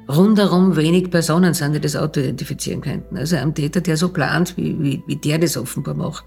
rundherum 0.07 0.75
wenig 0.75 1.09
Personen 1.09 1.53
sind, 1.53 1.73
die 1.73 1.79
das 1.79 1.95
Auto 1.95 2.19
identifizieren 2.19 2.81
könnten. 2.81 3.17
Also 3.17 3.35
ein 3.35 3.53
Täter, 3.53 3.81
der 3.81 3.97
so 3.97 4.09
plant, 4.09 4.55
wie, 4.57 4.81
wie, 4.81 5.03
wie 5.07 5.15
der 5.15 5.39
das 5.39 5.57
offenbar 5.57 5.95
macht 5.95 6.23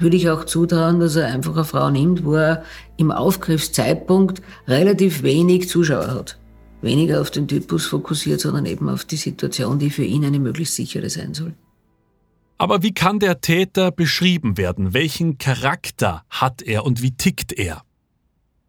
würde 0.00 0.16
ich 0.16 0.28
auch 0.28 0.44
zutrauen, 0.44 0.98
dass 0.98 1.16
er 1.16 1.26
einfach 1.26 1.54
eine 1.54 1.64
Frau 1.64 1.90
nimmt, 1.90 2.24
wo 2.24 2.34
er 2.34 2.64
im 2.96 3.12
Aufgriffszeitpunkt 3.12 4.42
relativ 4.66 5.22
wenig 5.22 5.68
Zuschauer 5.68 6.08
hat. 6.08 6.38
Weniger 6.82 7.20
auf 7.20 7.30
den 7.30 7.46
Typus 7.46 7.86
fokussiert, 7.86 8.40
sondern 8.40 8.64
eben 8.64 8.88
auf 8.88 9.04
die 9.04 9.16
Situation, 9.16 9.78
die 9.78 9.90
für 9.90 10.04
ihn 10.04 10.24
eine 10.24 10.38
möglichst 10.38 10.74
sichere 10.74 11.10
sein 11.10 11.34
soll. 11.34 11.54
Aber 12.56 12.82
wie 12.82 12.92
kann 12.92 13.18
der 13.18 13.40
Täter 13.40 13.90
beschrieben 13.90 14.56
werden? 14.56 14.94
Welchen 14.94 15.38
Charakter 15.38 16.24
hat 16.30 16.62
er 16.62 16.84
und 16.84 17.02
wie 17.02 17.12
tickt 17.12 17.52
er? 17.52 17.82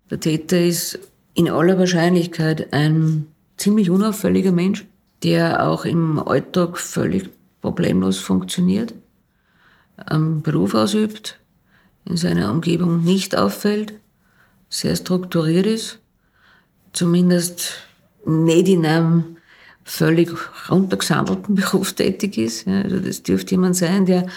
Der 0.09 0.19
Täter 0.19 0.59
ist 0.59 0.99
in 1.33 1.49
aller 1.49 1.77
Wahrscheinlichkeit 1.77 2.73
ein 2.73 3.27
ziemlich 3.61 3.89
unauffälliger 3.89 4.51
Mensch, 4.51 4.85
der 5.23 5.67
auch 5.67 5.85
im 5.85 6.19
Alltag 6.19 6.77
völlig 6.77 7.29
problemlos 7.61 8.17
funktioniert 8.17 8.93
ähm, 10.09 10.41
Beruf 10.41 10.73
ausübt, 10.73 11.39
in 12.05 12.17
seiner 12.17 12.51
Umgebung 12.51 13.03
nicht 13.03 13.37
auffällt, 13.37 13.93
sehr 14.69 14.95
strukturiert 14.95 15.67
ist, 15.67 15.99
zumindest 16.93 17.73
nicht 18.25 18.67
in 18.67 18.85
einem 18.85 19.37
völlig 19.83 20.31
runtergesandelten 20.69 21.55
Beruf 21.61 21.93
tätig 21.93 22.37
ist. 22.37 22.67
Also 22.67 22.99
das 22.99 23.21
dürfte 23.21 23.51
jemand 23.51 23.75
sein, 23.75 24.05
der, 24.05 24.27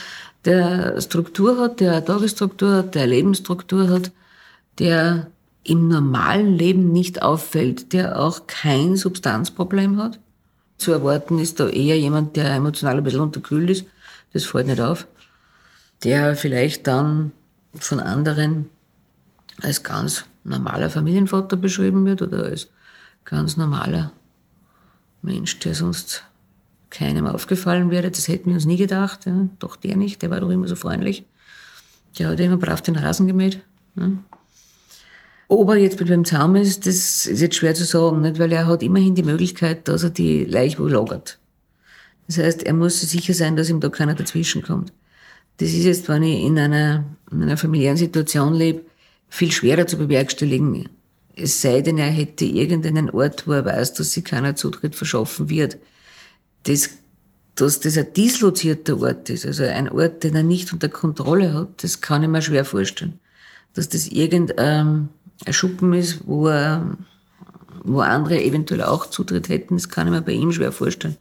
der 0.44 1.00
Struktur 1.00 1.58
hat, 1.58 1.80
der 1.80 1.92
eine 1.92 2.04
Tagesstruktur 2.04 2.74
hat, 2.76 2.94
der 2.94 3.04
eine 3.04 3.12
Lebensstruktur 3.12 3.88
hat, 3.88 4.12
der 4.78 5.28
im 5.64 5.88
normalen 5.88 6.54
Leben 6.56 6.92
nicht 6.92 7.22
auffällt, 7.22 7.92
der 7.92 8.20
auch 8.20 8.46
kein 8.46 8.96
Substanzproblem 8.96 9.98
hat. 9.98 10.20
Zu 10.78 10.92
erwarten 10.92 11.38
ist 11.38 11.58
da 11.60 11.68
eher 11.68 11.98
jemand, 11.98 12.36
der 12.36 12.54
emotional 12.54 12.98
ein 12.98 13.04
bisschen 13.04 13.20
unterkühlt 13.20 13.70
ist. 13.70 13.86
Das 14.32 14.44
fällt 14.44 14.66
nicht 14.66 14.80
auf 14.80 15.06
der 16.04 16.36
vielleicht 16.36 16.86
dann 16.86 17.32
von 17.74 17.98
anderen 17.98 18.70
als 19.62 19.82
ganz 19.82 20.24
normaler 20.44 20.90
Familienvater 20.90 21.56
beschrieben 21.56 22.04
wird 22.04 22.22
oder 22.22 22.44
als 22.44 22.68
ganz 23.24 23.56
normaler 23.56 24.12
Mensch, 25.22 25.58
der 25.60 25.74
sonst 25.74 26.24
keinem 26.90 27.26
aufgefallen 27.26 27.90
wäre. 27.90 28.10
Das 28.10 28.28
hätten 28.28 28.46
wir 28.46 28.54
uns 28.54 28.66
nie 28.66 28.76
gedacht. 28.76 29.26
Ja. 29.26 29.48
Doch 29.58 29.76
der 29.76 29.96
nicht, 29.96 30.22
der 30.22 30.30
war 30.30 30.40
doch 30.40 30.50
immer 30.50 30.68
so 30.68 30.76
freundlich. 30.76 31.24
Der 32.18 32.28
hat 32.28 32.40
immer 32.40 32.58
brav 32.58 32.82
den 32.82 32.96
Rasen 32.96 33.26
gemäht. 33.26 33.60
Ja. 33.96 34.10
Ob 35.48 35.68
er 35.68 35.76
jetzt 35.76 35.98
beim 35.98 36.24
Zaum 36.24 36.56
ist, 36.56 36.86
das 36.86 37.26
ist 37.26 37.40
jetzt 37.40 37.56
schwer 37.56 37.74
zu 37.74 37.84
sagen, 37.84 38.22
nicht? 38.22 38.38
weil 38.38 38.52
er 38.52 38.66
hat 38.66 38.82
immerhin 38.82 39.14
die 39.14 39.22
Möglichkeit, 39.22 39.88
dass 39.88 40.02
er 40.02 40.10
die 40.10 40.44
Leiche 40.44 40.78
wo 40.78 40.86
lagert. 40.86 41.38
Das 42.26 42.38
heißt, 42.38 42.62
er 42.62 42.72
muss 42.72 43.00
sicher 43.00 43.34
sein, 43.34 43.56
dass 43.56 43.68
ihm 43.68 43.80
da 43.80 43.90
keiner 43.90 44.14
dazwischen 44.14 44.62
kommt. 44.62 44.92
Das 45.58 45.68
ist 45.68 45.84
jetzt, 45.84 46.08
wenn 46.08 46.22
ich 46.22 46.42
in 46.42 46.58
einer, 46.58 47.04
in 47.30 47.42
einer 47.42 47.56
familiären 47.56 47.96
Situation 47.96 48.54
lebe, 48.54 48.82
viel 49.28 49.52
schwerer 49.52 49.86
zu 49.86 49.98
bewerkstelligen. 49.98 50.88
Es 51.36 51.60
sei 51.60 51.80
denn, 51.80 51.98
er 51.98 52.10
hätte 52.10 52.44
irgendeinen 52.44 53.10
Ort, 53.10 53.46
wo 53.46 53.52
er 53.52 53.64
weiß, 53.64 53.94
dass 53.94 54.12
sich 54.12 54.24
keiner 54.24 54.56
Zutritt 54.56 54.94
verschaffen 54.94 55.50
wird. 55.50 55.76
Das, 56.62 56.90
dass 57.56 57.80
das 57.80 57.98
ein 57.98 58.12
dislozierter 58.14 59.00
Ort 59.00 59.28
ist, 59.30 59.44
also 59.44 59.64
ein 59.64 59.88
Ort, 59.90 60.24
den 60.24 60.34
er 60.34 60.42
nicht 60.42 60.72
unter 60.72 60.88
Kontrolle 60.88 61.52
hat, 61.52 61.82
das 61.82 62.00
kann 62.00 62.22
ich 62.22 62.28
mir 62.28 62.42
schwer 62.42 62.64
vorstellen. 62.64 63.20
Dass 63.74 63.88
das 63.88 64.06
irgendein 64.08 65.08
Schuppen 65.50 65.92
ist, 65.92 66.20
wo, 66.26 66.48
er, 66.48 66.96
wo 67.82 68.00
andere 68.00 68.42
eventuell 68.42 68.82
auch 68.82 69.06
Zutritt 69.06 69.48
hätten, 69.48 69.76
das 69.76 69.88
kann 69.88 70.06
ich 70.06 70.12
mir 70.12 70.22
bei 70.22 70.32
ihm 70.32 70.52
schwer 70.52 70.72
vorstellen. 70.72 71.16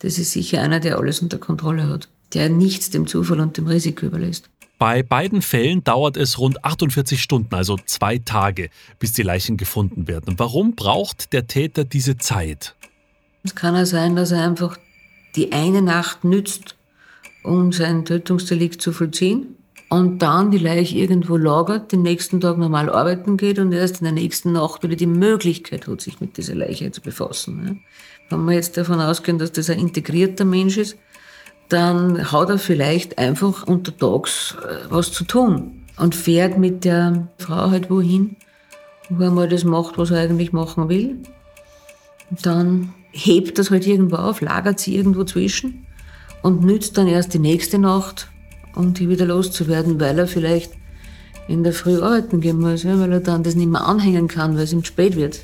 Das 0.00 0.18
ist 0.18 0.32
sicher 0.32 0.60
einer, 0.60 0.80
der 0.80 0.98
alles 0.98 1.20
unter 1.20 1.38
Kontrolle 1.38 1.88
hat, 1.88 2.08
der 2.34 2.48
nichts 2.48 2.90
dem 2.90 3.06
Zufall 3.06 3.40
und 3.40 3.56
dem 3.56 3.66
Risiko 3.66 4.06
überlässt. 4.06 4.48
Bei 4.78 5.04
beiden 5.04 5.42
Fällen 5.42 5.84
dauert 5.84 6.16
es 6.16 6.40
rund 6.40 6.64
48 6.64 7.22
Stunden, 7.22 7.54
also 7.54 7.78
zwei 7.86 8.18
Tage, 8.18 8.68
bis 8.98 9.12
die 9.12 9.22
Leichen 9.22 9.56
gefunden 9.56 10.08
werden. 10.08 10.38
Warum 10.38 10.74
braucht 10.74 11.32
der 11.32 11.46
Täter 11.46 11.84
diese 11.84 12.18
Zeit? 12.18 12.74
Es 13.44 13.54
kann 13.54 13.76
ja 13.76 13.86
sein, 13.86 14.16
dass 14.16 14.32
er 14.32 14.42
einfach 14.44 14.76
die 15.36 15.52
eine 15.52 15.82
Nacht 15.82 16.24
nützt, 16.24 16.76
um 17.44 17.72
sein 17.72 18.04
Tötungsdelikt 18.04 18.82
zu 18.82 18.92
vollziehen 18.92 19.56
und 19.92 20.22
dann 20.22 20.50
die 20.50 20.56
Leiche 20.56 20.96
irgendwo 20.96 21.36
lagert, 21.36 21.92
den 21.92 22.00
nächsten 22.00 22.40
Tag 22.40 22.56
normal 22.56 22.88
arbeiten 22.88 23.36
geht 23.36 23.58
und 23.58 23.72
erst 23.72 24.00
in 24.00 24.04
der 24.04 24.14
nächsten 24.14 24.52
Nacht 24.52 24.82
wieder 24.82 24.96
die 24.96 25.06
Möglichkeit 25.06 25.86
hat, 25.86 26.00
sich 26.00 26.18
mit 26.18 26.38
dieser 26.38 26.54
Leiche 26.54 26.90
zu 26.92 27.02
befassen. 27.02 27.82
Wenn 28.30 28.44
wir 28.46 28.54
jetzt 28.54 28.78
davon 28.78 29.02
ausgehen, 29.02 29.38
dass 29.38 29.52
das 29.52 29.68
ein 29.68 29.78
integrierter 29.78 30.46
Mensch 30.46 30.78
ist, 30.78 30.96
dann 31.68 32.32
hat 32.32 32.48
er 32.48 32.56
vielleicht 32.56 33.18
einfach 33.18 33.66
untertags 33.66 34.56
äh, 34.62 34.76
was 34.88 35.12
zu 35.12 35.24
tun 35.24 35.84
und 35.98 36.14
fährt 36.14 36.56
mit 36.56 36.86
der 36.86 37.28
Frau 37.36 37.70
halt 37.70 37.90
wohin, 37.90 38.36
wo 39.10 39.24
er 39.24 39.30
mal 39.30 39.48
das 39.50 39.64
macht, 39.64 39.98
was 39.98 40.10
er 40.10 40.20
eigentlich 40.20 40.54
machen 40.54 40.88
will. 40.88 41.18
Und 42.30 42.46
dann 42.46 42.94
hebt 43.10 43.58
das 43.58 43.70
halt 43.70 43.86
irgendwo 43.86 44.16
auf, 44.16 44.40
lagert 44.40 44.80
sie 44.80 44.96
irgendwo 44.96 45.24
zwischen 45.24 45.86
und 46.40 46.64
nützt 46.64 46.96
dann 46.96 47.08
erst 47.08 47.34
die 47.34 47.38
nächste 47.38 47.78
Nacht, 47.78 48.31
um 48.74 48.94
die 48.94 49.08
wieder 49.08 49.26
loszuwerden, 49.26 50.00
weil 50.00 50.18
er 50.18 50.26
vielleicht 50.26 50.72
in 51.48 51.64
der 51.64 51.72
Früh 51.72 52.00
arbeiten 52.00 52.40
gehen 52.40 52.60
muss, 52.60 52.84
weil 52.84 53.12
er 53.12 53.20
dann 53.20 53.42
das 53.42 53.54
nicht 53.54 53.70
mehr 53.70 53.86
anhängen 53.86 54.28
kann, 54.28 54.56
weil 54.56 54.64
es 54.64 54.72
ihm 54.72 54.84
spät 54.84 55.16
wird. 55.16 55.40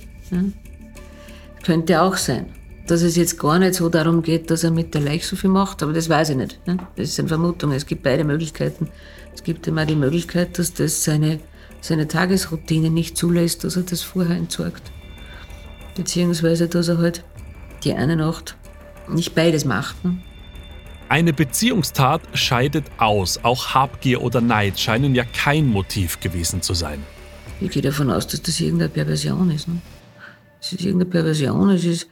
Könnte 1.65 2.01
auch 2.03 2.17
sein 2.17 2.47
dass 2.89 3.03
es 3.03 3.17
jetzt 3.17 3.39
gar 3.39 3.59
nicht 3.59 3.75
so 3.75 3.89
darum 3.89 4.23
geht, 4.23 4.51
dass 4.51 4.65
er 4.65 4.71
mit 4.71 4.95
der 4.95 5.03
Leiche 5.03 5.27
so 5.27 5.37
viel 5.37 5.51
macht, 5.51 5.83
aber 5.83 5.93
das 5.93 6.09
weiß 6.09 6.31
ich 6.31 6.37
nicht. 6.37 6.59
Das 6.65 7.09
ist 7.09 7.19
eine 7.19 7.29
Vermutung. 7.29 7.73
Es 7.73 7.87
gibt 7.87 8.03
beide 8.03 8.25
Möglichkeiten. 8.25 8.89
Es 9.35 9.43
gibt 9.43 9.67
immer 9.67 9.85
die 9.85 9.95
Möglichkeit, 9.95 10.59
dass 10.59 10.73
das 10.73 11.05
seine, 11.05 11.39
seine 11.81 12.09
Tagesroutine 12.09 12.91
nicht 12.91 13.17
zulässt, 13.17 13.63
dass 13.65 13.77
er 13.77 13.83
das 13.83 14.03
vorher 14.03 14.37
entsorgt. 14.37 14.91
Beziehungsweise, 15.97 16.67
dass 16.67 16.89
er 16.89 16.99
halt 16.99 17.25
die 17.85 17.93
eine 17.93 18.17
Nacht 18.17 18.57
nicht 19.09 19.35
beides 19.35 19.65
macht. 19.65 20.03
Ne? 20.05 20.19
Eine 21.09 21.33
Beziehungstat 21.33 22.21
scheidet 22.35 22.85
aus. 22.99 23.43
Auch 23.43 23.75
Habgier 23.75 24.23
oder 24.23 24.41
Neid 24.41 24.79
scheinen 24.79 25.15
ja 25.15 25.25
kein 25.25 25.67
Motiv 25.67 26.21
gewesen 26.21 26.61
zu 26.61 26.75
sein. 26.75 27.03
Ich 27.61 27.71
gehe 27.71 27.83
davon 27.83 28.11
aus, 28.11 28.27
dass 28.27 28.43
das 28.43 28.61
irgendeine 28.61 28.91
Perversion 28.91 29.51
ist. 29.51 29.69
Ne? 29.69 29.81
Es 30.61 30.73
ist 30.73 30.81
irgendeine 30.81 31.11
Perversion, 31.11 31.71
es 31.71 31.85
ist 31.85 32.09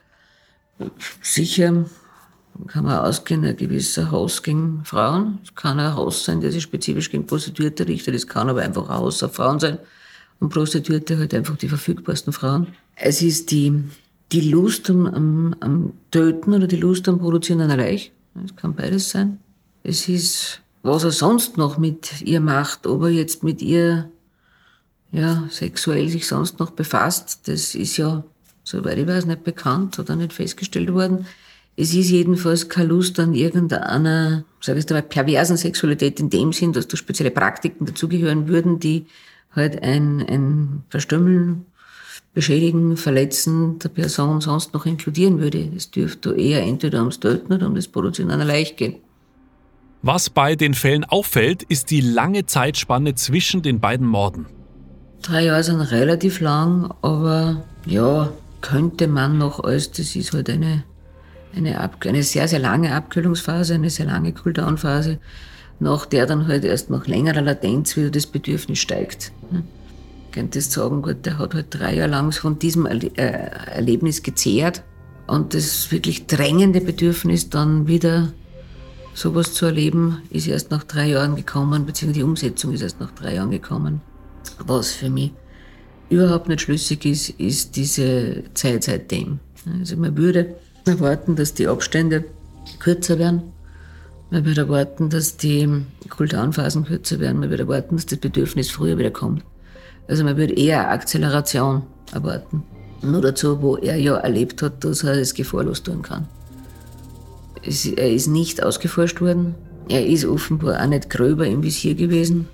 Sicher 1.23 1.87
kann 2.69 2.85
man 2.85 2.99
ausgehen, 2.99 3.45
ein 3.45 3.57
gewisser 3.57 4.11
Haus 4.11 4.43
gegen 4.43 4.83
Frauen. 4.85 5.41
Es 5.45 5.55
kann 5.55 5.79
ein 5.79 5.95
Haus 5.95 6.25
sein, 6.25 6.41
der 6.41 6.53
sich 6.53 6.63
spezifisch 6.63 7.11
gegen 7.11 7.27
Prostituierte 7.27 7.87
richtet. 7.87 8.15
Es 8.15 8.27
kann 8.27 8.49
aber 8.49 8.63
einfach 8.63 8.89
ein 8.89 8.97
Haus 8.97 9.23
auf 9.23 9.35
Frauen 9.35 9.61
sein. 9.61 9.79
Und 10.41 10.51
Prostituierte 10.51 11.19
halt 11.19 11.35
einfach 11.35 11.57
die 11.57 11.69
verfügbarsten 11.69 12.33
Frauen. 12.33 12.69
Es 12.95 13.21
ist 13.21 13.51
die, 13.51 13.85
die 14.33 14.51
Lust 14.51 14.89
am, 14.89 15.07
am, 15.07 15.57
am 15.61 15.93
Töten 16.11 16.55
oder 16.55 16.67
die 16.67 16.77
Lust 16.77 17.09
am 17.09 17.19
Produzieren 17.19 17.61
einer 17.61 17.77
Leiche. 17.77 18.11
Es 18.45 18.57
kann 18.57 18.75
beides 18.75 19.11
sein. 19.11 19.41
Es 19.83 20.09
ist, 20.09 20.61
was 20.83 21.05
er 21.05 21.13
sonst 21.13 21.57
noch 21.57 21.79
mit 21.79 22.21
ihr 22.23 22.41
macht, 22.41 22.87
ob 22.87 23.03
er 23.03 23.09
jetzt 23.09 23.43
mit 23.43 23.63
ihr 23.63 24.11
ja, 25.13 25.45
sexuell 25.51 26.09
sich 26.09 26.27
sonst 26.27 26.59
noch 26.59 26.73
befasst, 26.73 27.49
das 27.49 27.75
ist 27.75 27.97
ja 27.97 28.25
soweit 28.67 28.99
ich 28.99 29.07
weiß, 29.07 29.27
nicht 29.27 29.45
bekannt 29.45 29.99
oder 29.99 30.17
nicht 30.17 30.33
festgestellt 30.33 30.93
worden. 30.93 31.27
Es 31.77 31.95
ist 31.95 32.11
jedenfalls 32.11 32.69
keine 32.69 32.89
Lust 32.89 33.19
an 33.21 33.33
irgendeiner, 33.33 34.45
sag 34.61 34.77
ich 34.77 34.91
mal, 34.91 35.03
perversen 35.03 35.57
Sexualität 35.57 36.19
in 36.19 36.31
dem 36.31 36.53
Sinn, 36.53 36.73
dass 36.73 36.89
da 36.89 36.97
spezielle 36.97 37.31
Praktiken 37.31 37.87
dazugehören 37.87 38.49
würden, 38.49 38.81
die 38.81 39.07
halt 39.53 39.83
ein, 39.83 40.21
ein 40.27 40.85
Verstümmeln, 40.89 41.67
Beschädigen, 42.37 42.99
Verletzen 42.99 43.79
der 43.79 43.89
Person 43.89 44.43
sonst 44.43 44.75
noch 44.75 44.85
inkludieren 44.85 45.41
würde. 45.41 45.71
Es 45.75 45.91
dürfte 45.91 46.35
eher 46.35 46.61
entweder 46.61 46.99
ums 46.99 47.19
Töten 47.19 47.51
oder 47.51 47.67
um 47.67 47.75
das 47.75 47.89
Produzieren 47.89 48.31
einer 48.31 48.45
Leiche 48.45 48.75
gehen. 48.75 48.97
Was 50.03 50.29
bei 50.29 50.55
den 50.55 50.75
Fällen 50.75 51.05
auffällt, 51.05 51.63
ist 51.63 51.91
die 51.91 52.03
lange 52.03 52.45
Zeitspanne 52.45 53.15
zwischen 53.15 53.63
den 53.63 53.81
beiden 53.81 54.07
Morden. 54.07 54.45
Drei 55.23 55.47
Jahre 55.47 55.65
sind 55.65 55.81
relativ 55.81 56.41
lang, 56.41 56.93
aber 57.01 57.65
ja, 57.87 58.31
könnte 58.61 59.09
man 59.09 59.39
noch 59.39 59.65
als, 59.65 59.93
das 59.93 60.15
ist 60.15 60.35
halt 60.35 60.51
eine, 60.51 60.85
eine, 61.57 61.81
Ab 61.81 62.05
eine 62.05 62.23
sehr, 62.23 62.49
sehr 62.49 62.59
lange 62.59 62.95
Abkühlungsphase, 62.95 63.73
eine 63.73 63.89
sehr 63.89 64.05
lange 64.05 64.35
Cooldown-Phase, 64.35 65.21
nach 65.81 66.05
der 66.05 66.27
dann 66.27 66.47
halt 66.47 66.67
erst 66.67 66.91
nach 66.91 67.07
längerer 67.07 67.41
Latenz 67.41 67.97
wieder 67.97 68.11
das 68.11 68.27
Bedürfnis 68.27 68.79
steigt. 68.79 69.33
Ich 69.53 69.59
könnte 70.37 70.61
sagen, 70.61 71.01
gut, 71.01 71.25
der 71.25 71.39
hat 71.39 71.55
halt 71.55 71.69
drei 71.71 71.95
Jahre 71.95 72.11
lang 72.11 72.31
von 72.31 72.59
diesem 72.59 72.85
äh, 72.85 72.99
Erlebnis 73.17 74.23
gezehrt 74.23 74.83
und 75.27 75.55
das 75.55 75.91
wirklich 75.91 76.27
drängende 76.27 76.83
Bedürfnis 76.83 77.49
dann 77.49 77.89
wieder 77.89 78.33
sowas 79.15 79.55
zu 79.55 79.65
erleben, 79.65 80.19
ist 80.29 80.47
erst 80.47 80.71
nach 80.71 80.85
drei 80.85 81.09
Jahren 81.09 81.37
gekommen, 81.37 81.87
beziehungsweise 81.87 82.21
die 82.21 82.23
Umsetzung 82.23 82.75
ist 82.75 82.83
erst 82.83 83.01
nach 83.01 83.13
drei 83.13 83.37
Jahren 83.37 83.51
gekommen, 83.51 84.03
was 84.67 84.93
für 84.93 85.09
mich 85.09 85.33
überhaupt 86.11 86.49
nicht 86.49 86.61
schlüssig 86.61 87.07
ist, 87.07 87.31
ist 87.41 87.75
diese 87.75 88.45
Zeit 88.53 88.85
seitdem. 88.85 89.39
Also 89.81 89.97
man 89.97 90.19
würde 90.19 90.55
erwarten, 90.85 91.35
dass 91.35 91.55
die 91.55 91.67
Abstände 91.67 92.27
kürzer 92.79 93.19
werden. 93.19 93.43
Man 94.31 94.45
würde 94.45 94.61
erwarten, 94.61 95.09
dass 95.09 95.39
die 95.39 95.67
Kulturanphasen 96.11 96.85
kürzer 96.85 97.21
werden. 97.21 97.41
Man 97.41 97.49
würde 97.49 97.63
erwarten, 97.63 97.97
dass 97.97 98.05
das 98.05 98.19
Bedürfnis 98.19 98.71
früher 98.71 98.99
wieder 98.99 99.11
kommt. 99.11 99.43
Also 100.09 100.25
man 100.25 100.37
würde 100.37 100.55
eher 100.55 100.91
Akzeleration 100.91 101.83
erwarten. 102.13 102.63
Nur 103.03 103.21
dazu, 103.21 103.61
wo 103.61 103.77
er 103.77 103.97
ja 103.97 104.17
erlebt 104.17 104.63
hat, 104.63 104.85
dass 104.85 105.03
er 105.03 105.15
es 105.15 105.35
gefahrlos 105.35 105.83
tun 105.83 106.03
kann. 106.03 106.29
er 107.63 108.11
ist 108.11 108.27
nicht 108.27 108.63
ausgeforscht 108.63 109.21
worden. 109.21 109.55
Er 109.89 110.07
ist 110.07 110.25
offenbar 110.25 110.83
auch 110.83 110.87
nicht 110.87 111.11
gröber 111.11 111.47
im 111.47 111.63
Visier 111.63 111.95
gewesen. 111.95 112.49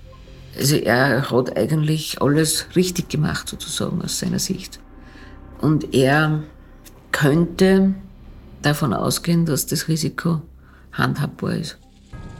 Also 0.57 0.75
er 0.75 1.31
hat 1.31 1.57
eigentlich 1.57 2.21
alles 2.21 2.67
richtig 2.75 3.09
gemacht, 3.09 3.49
sozusagen 3.49 4.01
aus 4.03 4.19
seiner 4.19 4.39
Sicht. 4.39 4.79
Und 5.61 5.93
er 5.95 6.43
könnte 7.11 7.95
davon 8.61 8.93
ausgehen, 8.93 9.45
dass 9.45 9.65
das 9.65 9.87
Risiko 9.87 10.41
handhabbar 10.91 11.55
ist. 11.55 11.77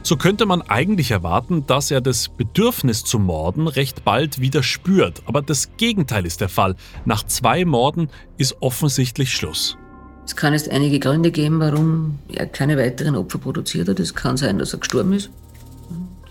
So 0.06 0.18
könnte 0.18 0.44
man 0.44 0.60
eigentlich 0.60 1.12
erwarten, 1.12 1.66
dass 1.66 1.90
er 1.90 2.02
das 2.02 2.28
Bedürfnis 2.28 3.04
zu 3.04 3.18
morden 3.18 3.66
recht 3.66 4.04
bald 4.04 4.38
wieder 4.38 4.62
spürt. 4.62 5.22
Aber 5.24 5.40
das 5.40 5.78
Gegenteil 5.78 6.26
ist 6.26 6.42
der 6.42 6.50
Fall. 6.50 6.76
Nach 7.06 7.24
zwei 7.24 7.64
Morden 7.64 8.10
ist 8.36 8.58
offensichtlich 8.60 9.32
Schluss. 9.32 9.78
Es 10.26 10.36
kann 10.36 10.52
jetzt 10.52 10.68
einige 10.70 11.00
Gründe 11.00 11.30
geben, 11.30 11.58
warum 11.58 12.18
er 12.28 12.44
keine 12.44 12.76
weiteren 12.76 13.16
Opfer 13.16 13.38
produziert 13.38 13.88
hat. 13.88 13.98
Es 13.98 14.14
kann 14.14 14.36
sein, 14.36 14.58
dass 14.58 14.74
er 14.74 14.80
gestorben 14.80 15.14
ist. 15.14 15.30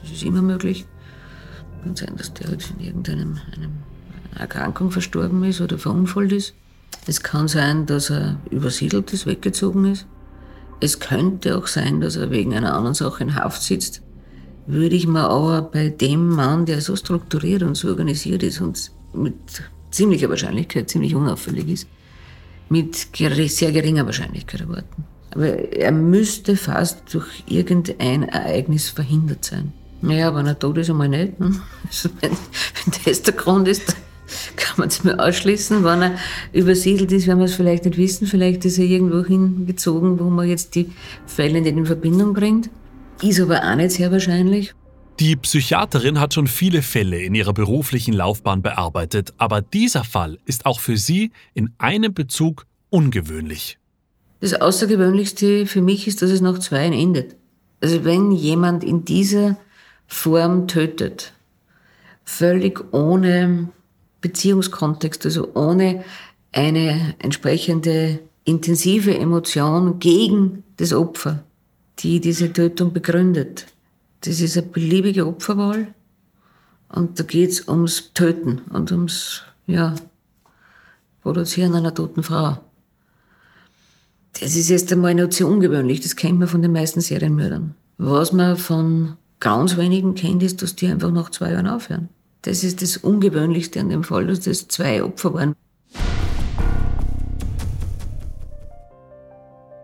Das 0.03 0.11
ist 0.11 0.21
immer 0.21 0.43
möglich. 0.43 0.85
Kann 1.83 1.95
sein, 1.95 2.13
dass 2.15 2.31
der 2.31 2.49
halt 2.49 2.71
in 2.77 2.85
irgendeiner 2.85 3.25
Erkrankung 4.37 4.91
verstorben 4.91 5.43
ist 5.45 5.61
oder 5.61 5.79
verunfallt 5.79 6.31
ist. 6.31 6.53
Es 7.07 7.23
kann 7.23 7.47
sein, 7.47 7.87
dass 7.87 8.11
er 8.11 8.37
übersiedelt 8.51 9.11
ist, 9.13 9.25
weggezogen 9.25 9.85
ist. 9.85 10.05
Es 10.83 10.99
könnte 10.99 11.57
auch 11.57 11.67
sein, 11.67 12.01
dass 12.01 12.17
er 12.17 12.29
wegen 12.29 12.53
einer 12.53 12.73
anderen 12.73 12.93
Sache 12.93 13.23
in 13.23 13.35
Haft 13.35 13.61
sitzt. 13.61 14.01
Würde 14.67 14.95
ich 14.95 15.07
mir 15.07 15.29
aber 15.29 15.61
bei 15.61 15.87
dem 15.87 16.27
Mann, 16.27 16.65
der 16.65 16.81
so 16.81 16.97
strukturiert 16.97 17.63
und 17.63 17.75
so 17.75 17.87
organisiert 17.87 18.43
ist 18.43 18.59
und 18.59 18.91
mit 19.13 19.33
ziemlicher 19.91 20.29
Wahrscheinlichkeit 20.29 20.89
ziemlich 20.89 21.15
unauffällig 21.15 21.69
ist, 21.69 21.87
mit 22.67 23.07
sehr 23.15 23.71
geringer 23.71 24.05
Wahrscheinlichkeit 24.05 24.59
erwarten. 24.59 25.05
Aber 25.31 25.47
er 25.47 25.91
müsste 25.93 26.57
fast 26.57 27.13
durch 27.13 27.43
irgendein 27.47 28.23
Ereignis 28.23 28.89
verhindert 28.89 29.45
sein. 29.45 29.71
Naja, 30.01 30.35
wenn 30.35 30.47
er 30.47 30.59
tot 30.59 30.77
ist, 30.79 30.89
einmal 30.89 31.07
nicht. 31.07 31.39
Ne? 31.39 31.61
Wenn, 32.19 32.31
wenn 32.31 32.93
das 33.05 33.21
der 33.23 33.33
Grund 33.35 33.69
ist, 33.69 33.95
kann 34.55 34.75
man 34.77 34.87
es 34.87 35.03
mir 35.03 35.19
ausschließen. 35.19 35.83
Wenn 35.83 36.01
er 36.01 36.15
übersiedelt 36.51 37.11
ist, 37.11 37.27
werden 37.27 37.39
wir 37.39 37.45
es 37.45 37.55
vielleicht 37.55 37.85
nicht 37.85 37.97
wissen. 37.97 38.27
Vielleicht 38.27 38.65
ist 38.65 38.77
er 38.77 38.85
irgendwo 38.85 39.25
hingezogen, 39.25 40.19
wo 40.19 40.29
man 40.29 40.47
jetzt 40.47 40.75
die 40.75 40.91
Fälle 41.25 41.61
nicht 41.61 41.75
in 41.75 41.85
Verbindung 41.85 42.33
bringt. 42.33 42.69
Ist 43.21 43.39
aber 43.39 43.63
auch 43.63 43.75
nicht 43.75 43.91
sehr 43.91 44.11
wahrscheinlich. 44.11 44.73
Die 45.19 45.35
Psychiaterin 45.35 46.19
hat 46.19 46.33
schon 46.33 46.47
viele 46.47 46.81
Fälle 46.81 47.21
in 47.21 47.35
ihrer 47.35 47.53
beruflichen 47.53 48.13
Laufbahn 48.13 48.63
bearbeitet, 48.63 49.33
aber 49.37 49.61
dieser 49.61 50.03
Fall 50.03 50.39
ist 50.45 50.65
auch 50.65 50.79
für 50.79 50.97
sie 50.97 51.31
in 51.53 51.71
einem 51.77 52.13
Bezug 52.13 52.65
ungewöhnlich. 52.89 53.77
Das 54.39 54.55
Außergewöhnlichste 54.55 55.67
für 55.67 55.81
mich 55.81 56.07
ist, 56.07 56.21
dass 56.21 56.31
es 56.31 56.41
nach 56.41 56.57
zwei 56.59 56.87
endet. 56.87 57.35
Also 57.79 58.03
wenn 58.03 58.31
jemand 58.31 58.83
in 58.83 59.05
dieser 59.05 59.57
Form 60.07 60.67
tötet, 60.67 61.33
völlig 62.25 62.83
ohne 62.93 63.69
Beziehungskontext, 64.23 65.25
also 65.25 65.53
ohne 65.53 66.03
eine 66.51 67.13
entsprechende 67.19 68.19
intensive 68.45 69.15
Emotion 69.15 69.99
gegen 69.99 70.63
das 70.77 70.93
Opfer, 70.93 71.43
die 71.99 72.19
diese 72.19 72.51
Tötung 72.51 72.93
begründet. 72.93 73.67
Das 74.21 74.39
ist 74.39 74.57
eine 74.57 74.67
beliebige 74.67 75.27
Opferwahl 75.27 75.93
und 76.89 77.19
da 77.19 77.23
geht 77.23 77.51
es 77.51 77.67
ums 77.67 78.13
Töten 78.13 78.61
und 78.71 78.91
ums 78.91 79.43
ja, 79.67 79.93
Produzieren 81.21 81.75
einer 81.75 81.93
toten 81.93 82.23
Frau. 82.23 82.57
Das 84.39 84.55
ist 84.55 84.69
jetzt 84.69 84.91
einmal 84.91 85.13
nicht 85.13 85.33
so 85.33 85.47
ungewöhnlich, 85.47 86.01
das 86.01 86.15
kennt 86.15 86.39
man 86.39 86.47
von 86.47 86.61
den 86.61 86.71
meisten 86.71 87.01
Serienmördern. 87.01 87.75
Was 87.97 88.33
man 88.33 88.57
von 88.57 89.17
ganz 89.39 89.77
wenigen 89.77 90.15
kennt, 90.15 90.43
ist, 90.43 90.61
dass 90.61 90.75
die 90.75 90.87
einfach 90.87 91.11
nach 91.11 91.29
zwei 91.29 91.51
Jahren 91.51 91.67
aufhören. 91.67 92.09
Das 92.43 92.63
ist 92.63 92.81
das 92.81 92.97
Ungewöhnlichste 92.97 93.79
an 93.79 93.89
dem 93.89 94.03
Fall, 94.03 94.27
dass 94.27 94.41
das 94.41 94.67
zwei 94.67 95.01
Opfer 95.01 95.33
waren. 95.33 95.55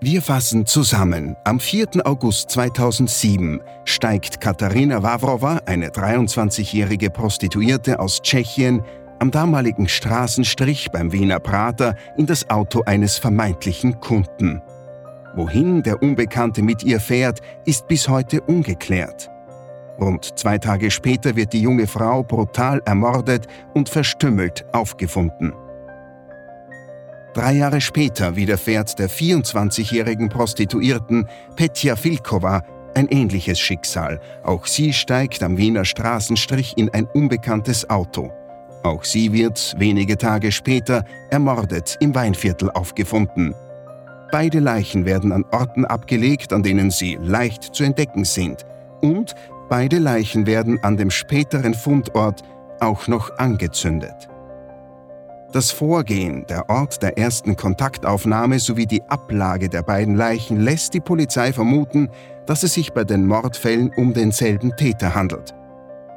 Wir 0.02 0.22
fassen 0.22 0.66
zusammen. 0.66 1.36
Am 1.46 1.60
4. 1.60 2.06
August 2.06 2.52
2007 2.52 3.62
steigt 3.86 4.42
Katharina 4.42 5.04
Wawrowa, 5.04 5.62
eine 5.66 5.90
23-jährige 5.90 7.10
Prostituierte 7.10 8.00
aus 8.00 8.22
Tschechien, 8.22 8.82
am 9.20 9.32
damaligen 9.32 9.88
Straßenstrich 9.88 10.92
beim 10.92 11.12
Wiener 11.12 11.40
Prater 11.40 11.96
in 12.18 12.26
das 12.26 12.50
Auto 12.50 12.84
eines 12.86 13.18
vermeintlichen 13.18 14.00
Kunden. 14.00 14.62
Wohin 15.36 15.84
der 15.84 16.02
Unbekannte 16.02 16.62
mit 16.62 16.84
ihr 16.84 17.00
fährt, 17.00 17.40
ist 17.66 17.88
bis 17.88 18.10
heute 18.10 18.42
ungeklärt. 18.42 19.30
Rund 20.00 20.38
zwei 20.40 20.58
Tage 20.58 20.92
später 20.92 21.36
wird 21.36 21.54
die 21.54 21.62
junge 21.62 21.88
Frau 21.88 22.24
brutal 22.24 22.82
ermordet 22.86 23.48
und 23.74 23.90
verstümmelt 23.90 24.66
aufgefunden. 24.74 25.54
Drei 27.34 27.54
Jahre 27.54 27.80
später 27.80 28.36
widerfährt 28.36 28.98
der 28.98 29.10
24-jährigen 29.10 30.30
Prostituierten 30.30 31.28
Petja 31.56 31.96
Filkova 31.96 32.64
ein 32.96 33.08
ähnliches 33.08 33.60
Schicksal. 33.60 34.20
Auch 34.44 34.66
sie 34.66 34.94
steigt 34.94 35.44
am 35.44 35.58
Wiener 35.58 35.86
Straßenstrich 35.86 36.78
in 36.78 36.90
ein 36.90 37.06
unbekanntes 37.06 37.90
Auto. 37.90 38.32
Auch 38.84 39.04
sie 39.04 39.32
wird 39.34 39.76
wenige 39.78 40.18
Tage 40.18 40.52
später 40.52 41.06
ermordet 41.30 41.98
im 42.00 42.16
Weinviertel 42.16 42.72
aufgefunden. 42.72 43.54
Beide 44.32 44.60
Leichen 44.60 45.06
werden 45.06 45.32
an 45.32 45.46
Orten 45.52 45.86
abgelegt, 45.86 46.54
an 46.54 46.64
denen 46.64 46.92
sie 46.92 47.18
leicht 47.22 47.64
zu 47.64 47.84
entdecken 47.84 48.26
sind. 48.26 48.66
Und 49.02 49.36
Beide 49.70 50.00
Leichen 50.00 50.48
werden 50.48 50.84
an 50.84 50.98
dem 50.98 51.12
späteren 51.12 51.76
Fundort 51.76 52.42
auch 52.80 53.08
noch 53.08 53.38
angezündet. 53.38 54.28
Das 55.52 55.72
Vorgehen, 55.72 56.46
der 56.48 56.70
Ort 56.70 57.02
der 57.04 57.18
ersten 57.18 57.56
Kontaktaufnahme 57.56 58.60
sowie 58.60 58.88
die 58.88 59.04
Ablage 59.10 59.70
der 59.70 59.84
beiden 59.84 60.16
Leichen 60.16 60.60
lässt 60.60 60.94
die 60.96 61.00
Polizei 61.00 61.54
vermuten, 61.54 62.10
dass 62.48 62.64
es 62.64 62.74
sich 62.74 62.94
bei 62.94 63.04
den 63.04 63.28
Mordfällen 63.28 63.92
um 63.96 64.14
denselben 64.14 64.76
Täter 64.76 65.14
handelt. 65.14 65.54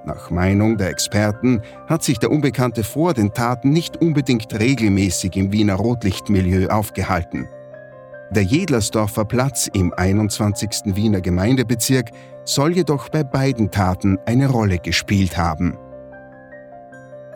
Nach 0.04 0.30
Meinung 0.30 0.78
der 0.78 0.88
Experten 0.88 1.62
hat 1.86 2.02
sich 2.02 2.18
der 2.18 2.30
Unbekannte 2.30 2.84
vor 2.84 3.14
den 3.14 3.32
Taten 3.32 3.70
nicht 3.70 3.98
unbedingt 3.98 4.58
regelmäßig 4.58 5.36
im 5.36 5.52
Wiener 5.52 5.74
Rotlichtmilieu 5.74 6.68
aufgehalten. 6.68 7.48
Der 8.34 8.44
Jedlersdorfer 8.44 9.26
Platz 9.26 9.68
im 9.74 9.92
21. 9.92 10.96
Wiener 10.96 11.20
Gemeindebezirk 11.20 12.12
soll 12.46 12.72
jedoch 12.72 13.10
bei 13.10 13.24
beiden 13.24 13.70
Taten 13.70 14.16
eine 14.24 14.48
Rolle 14.48 14.78
gespielt 14.78 15.36
haben. 15.36 15.76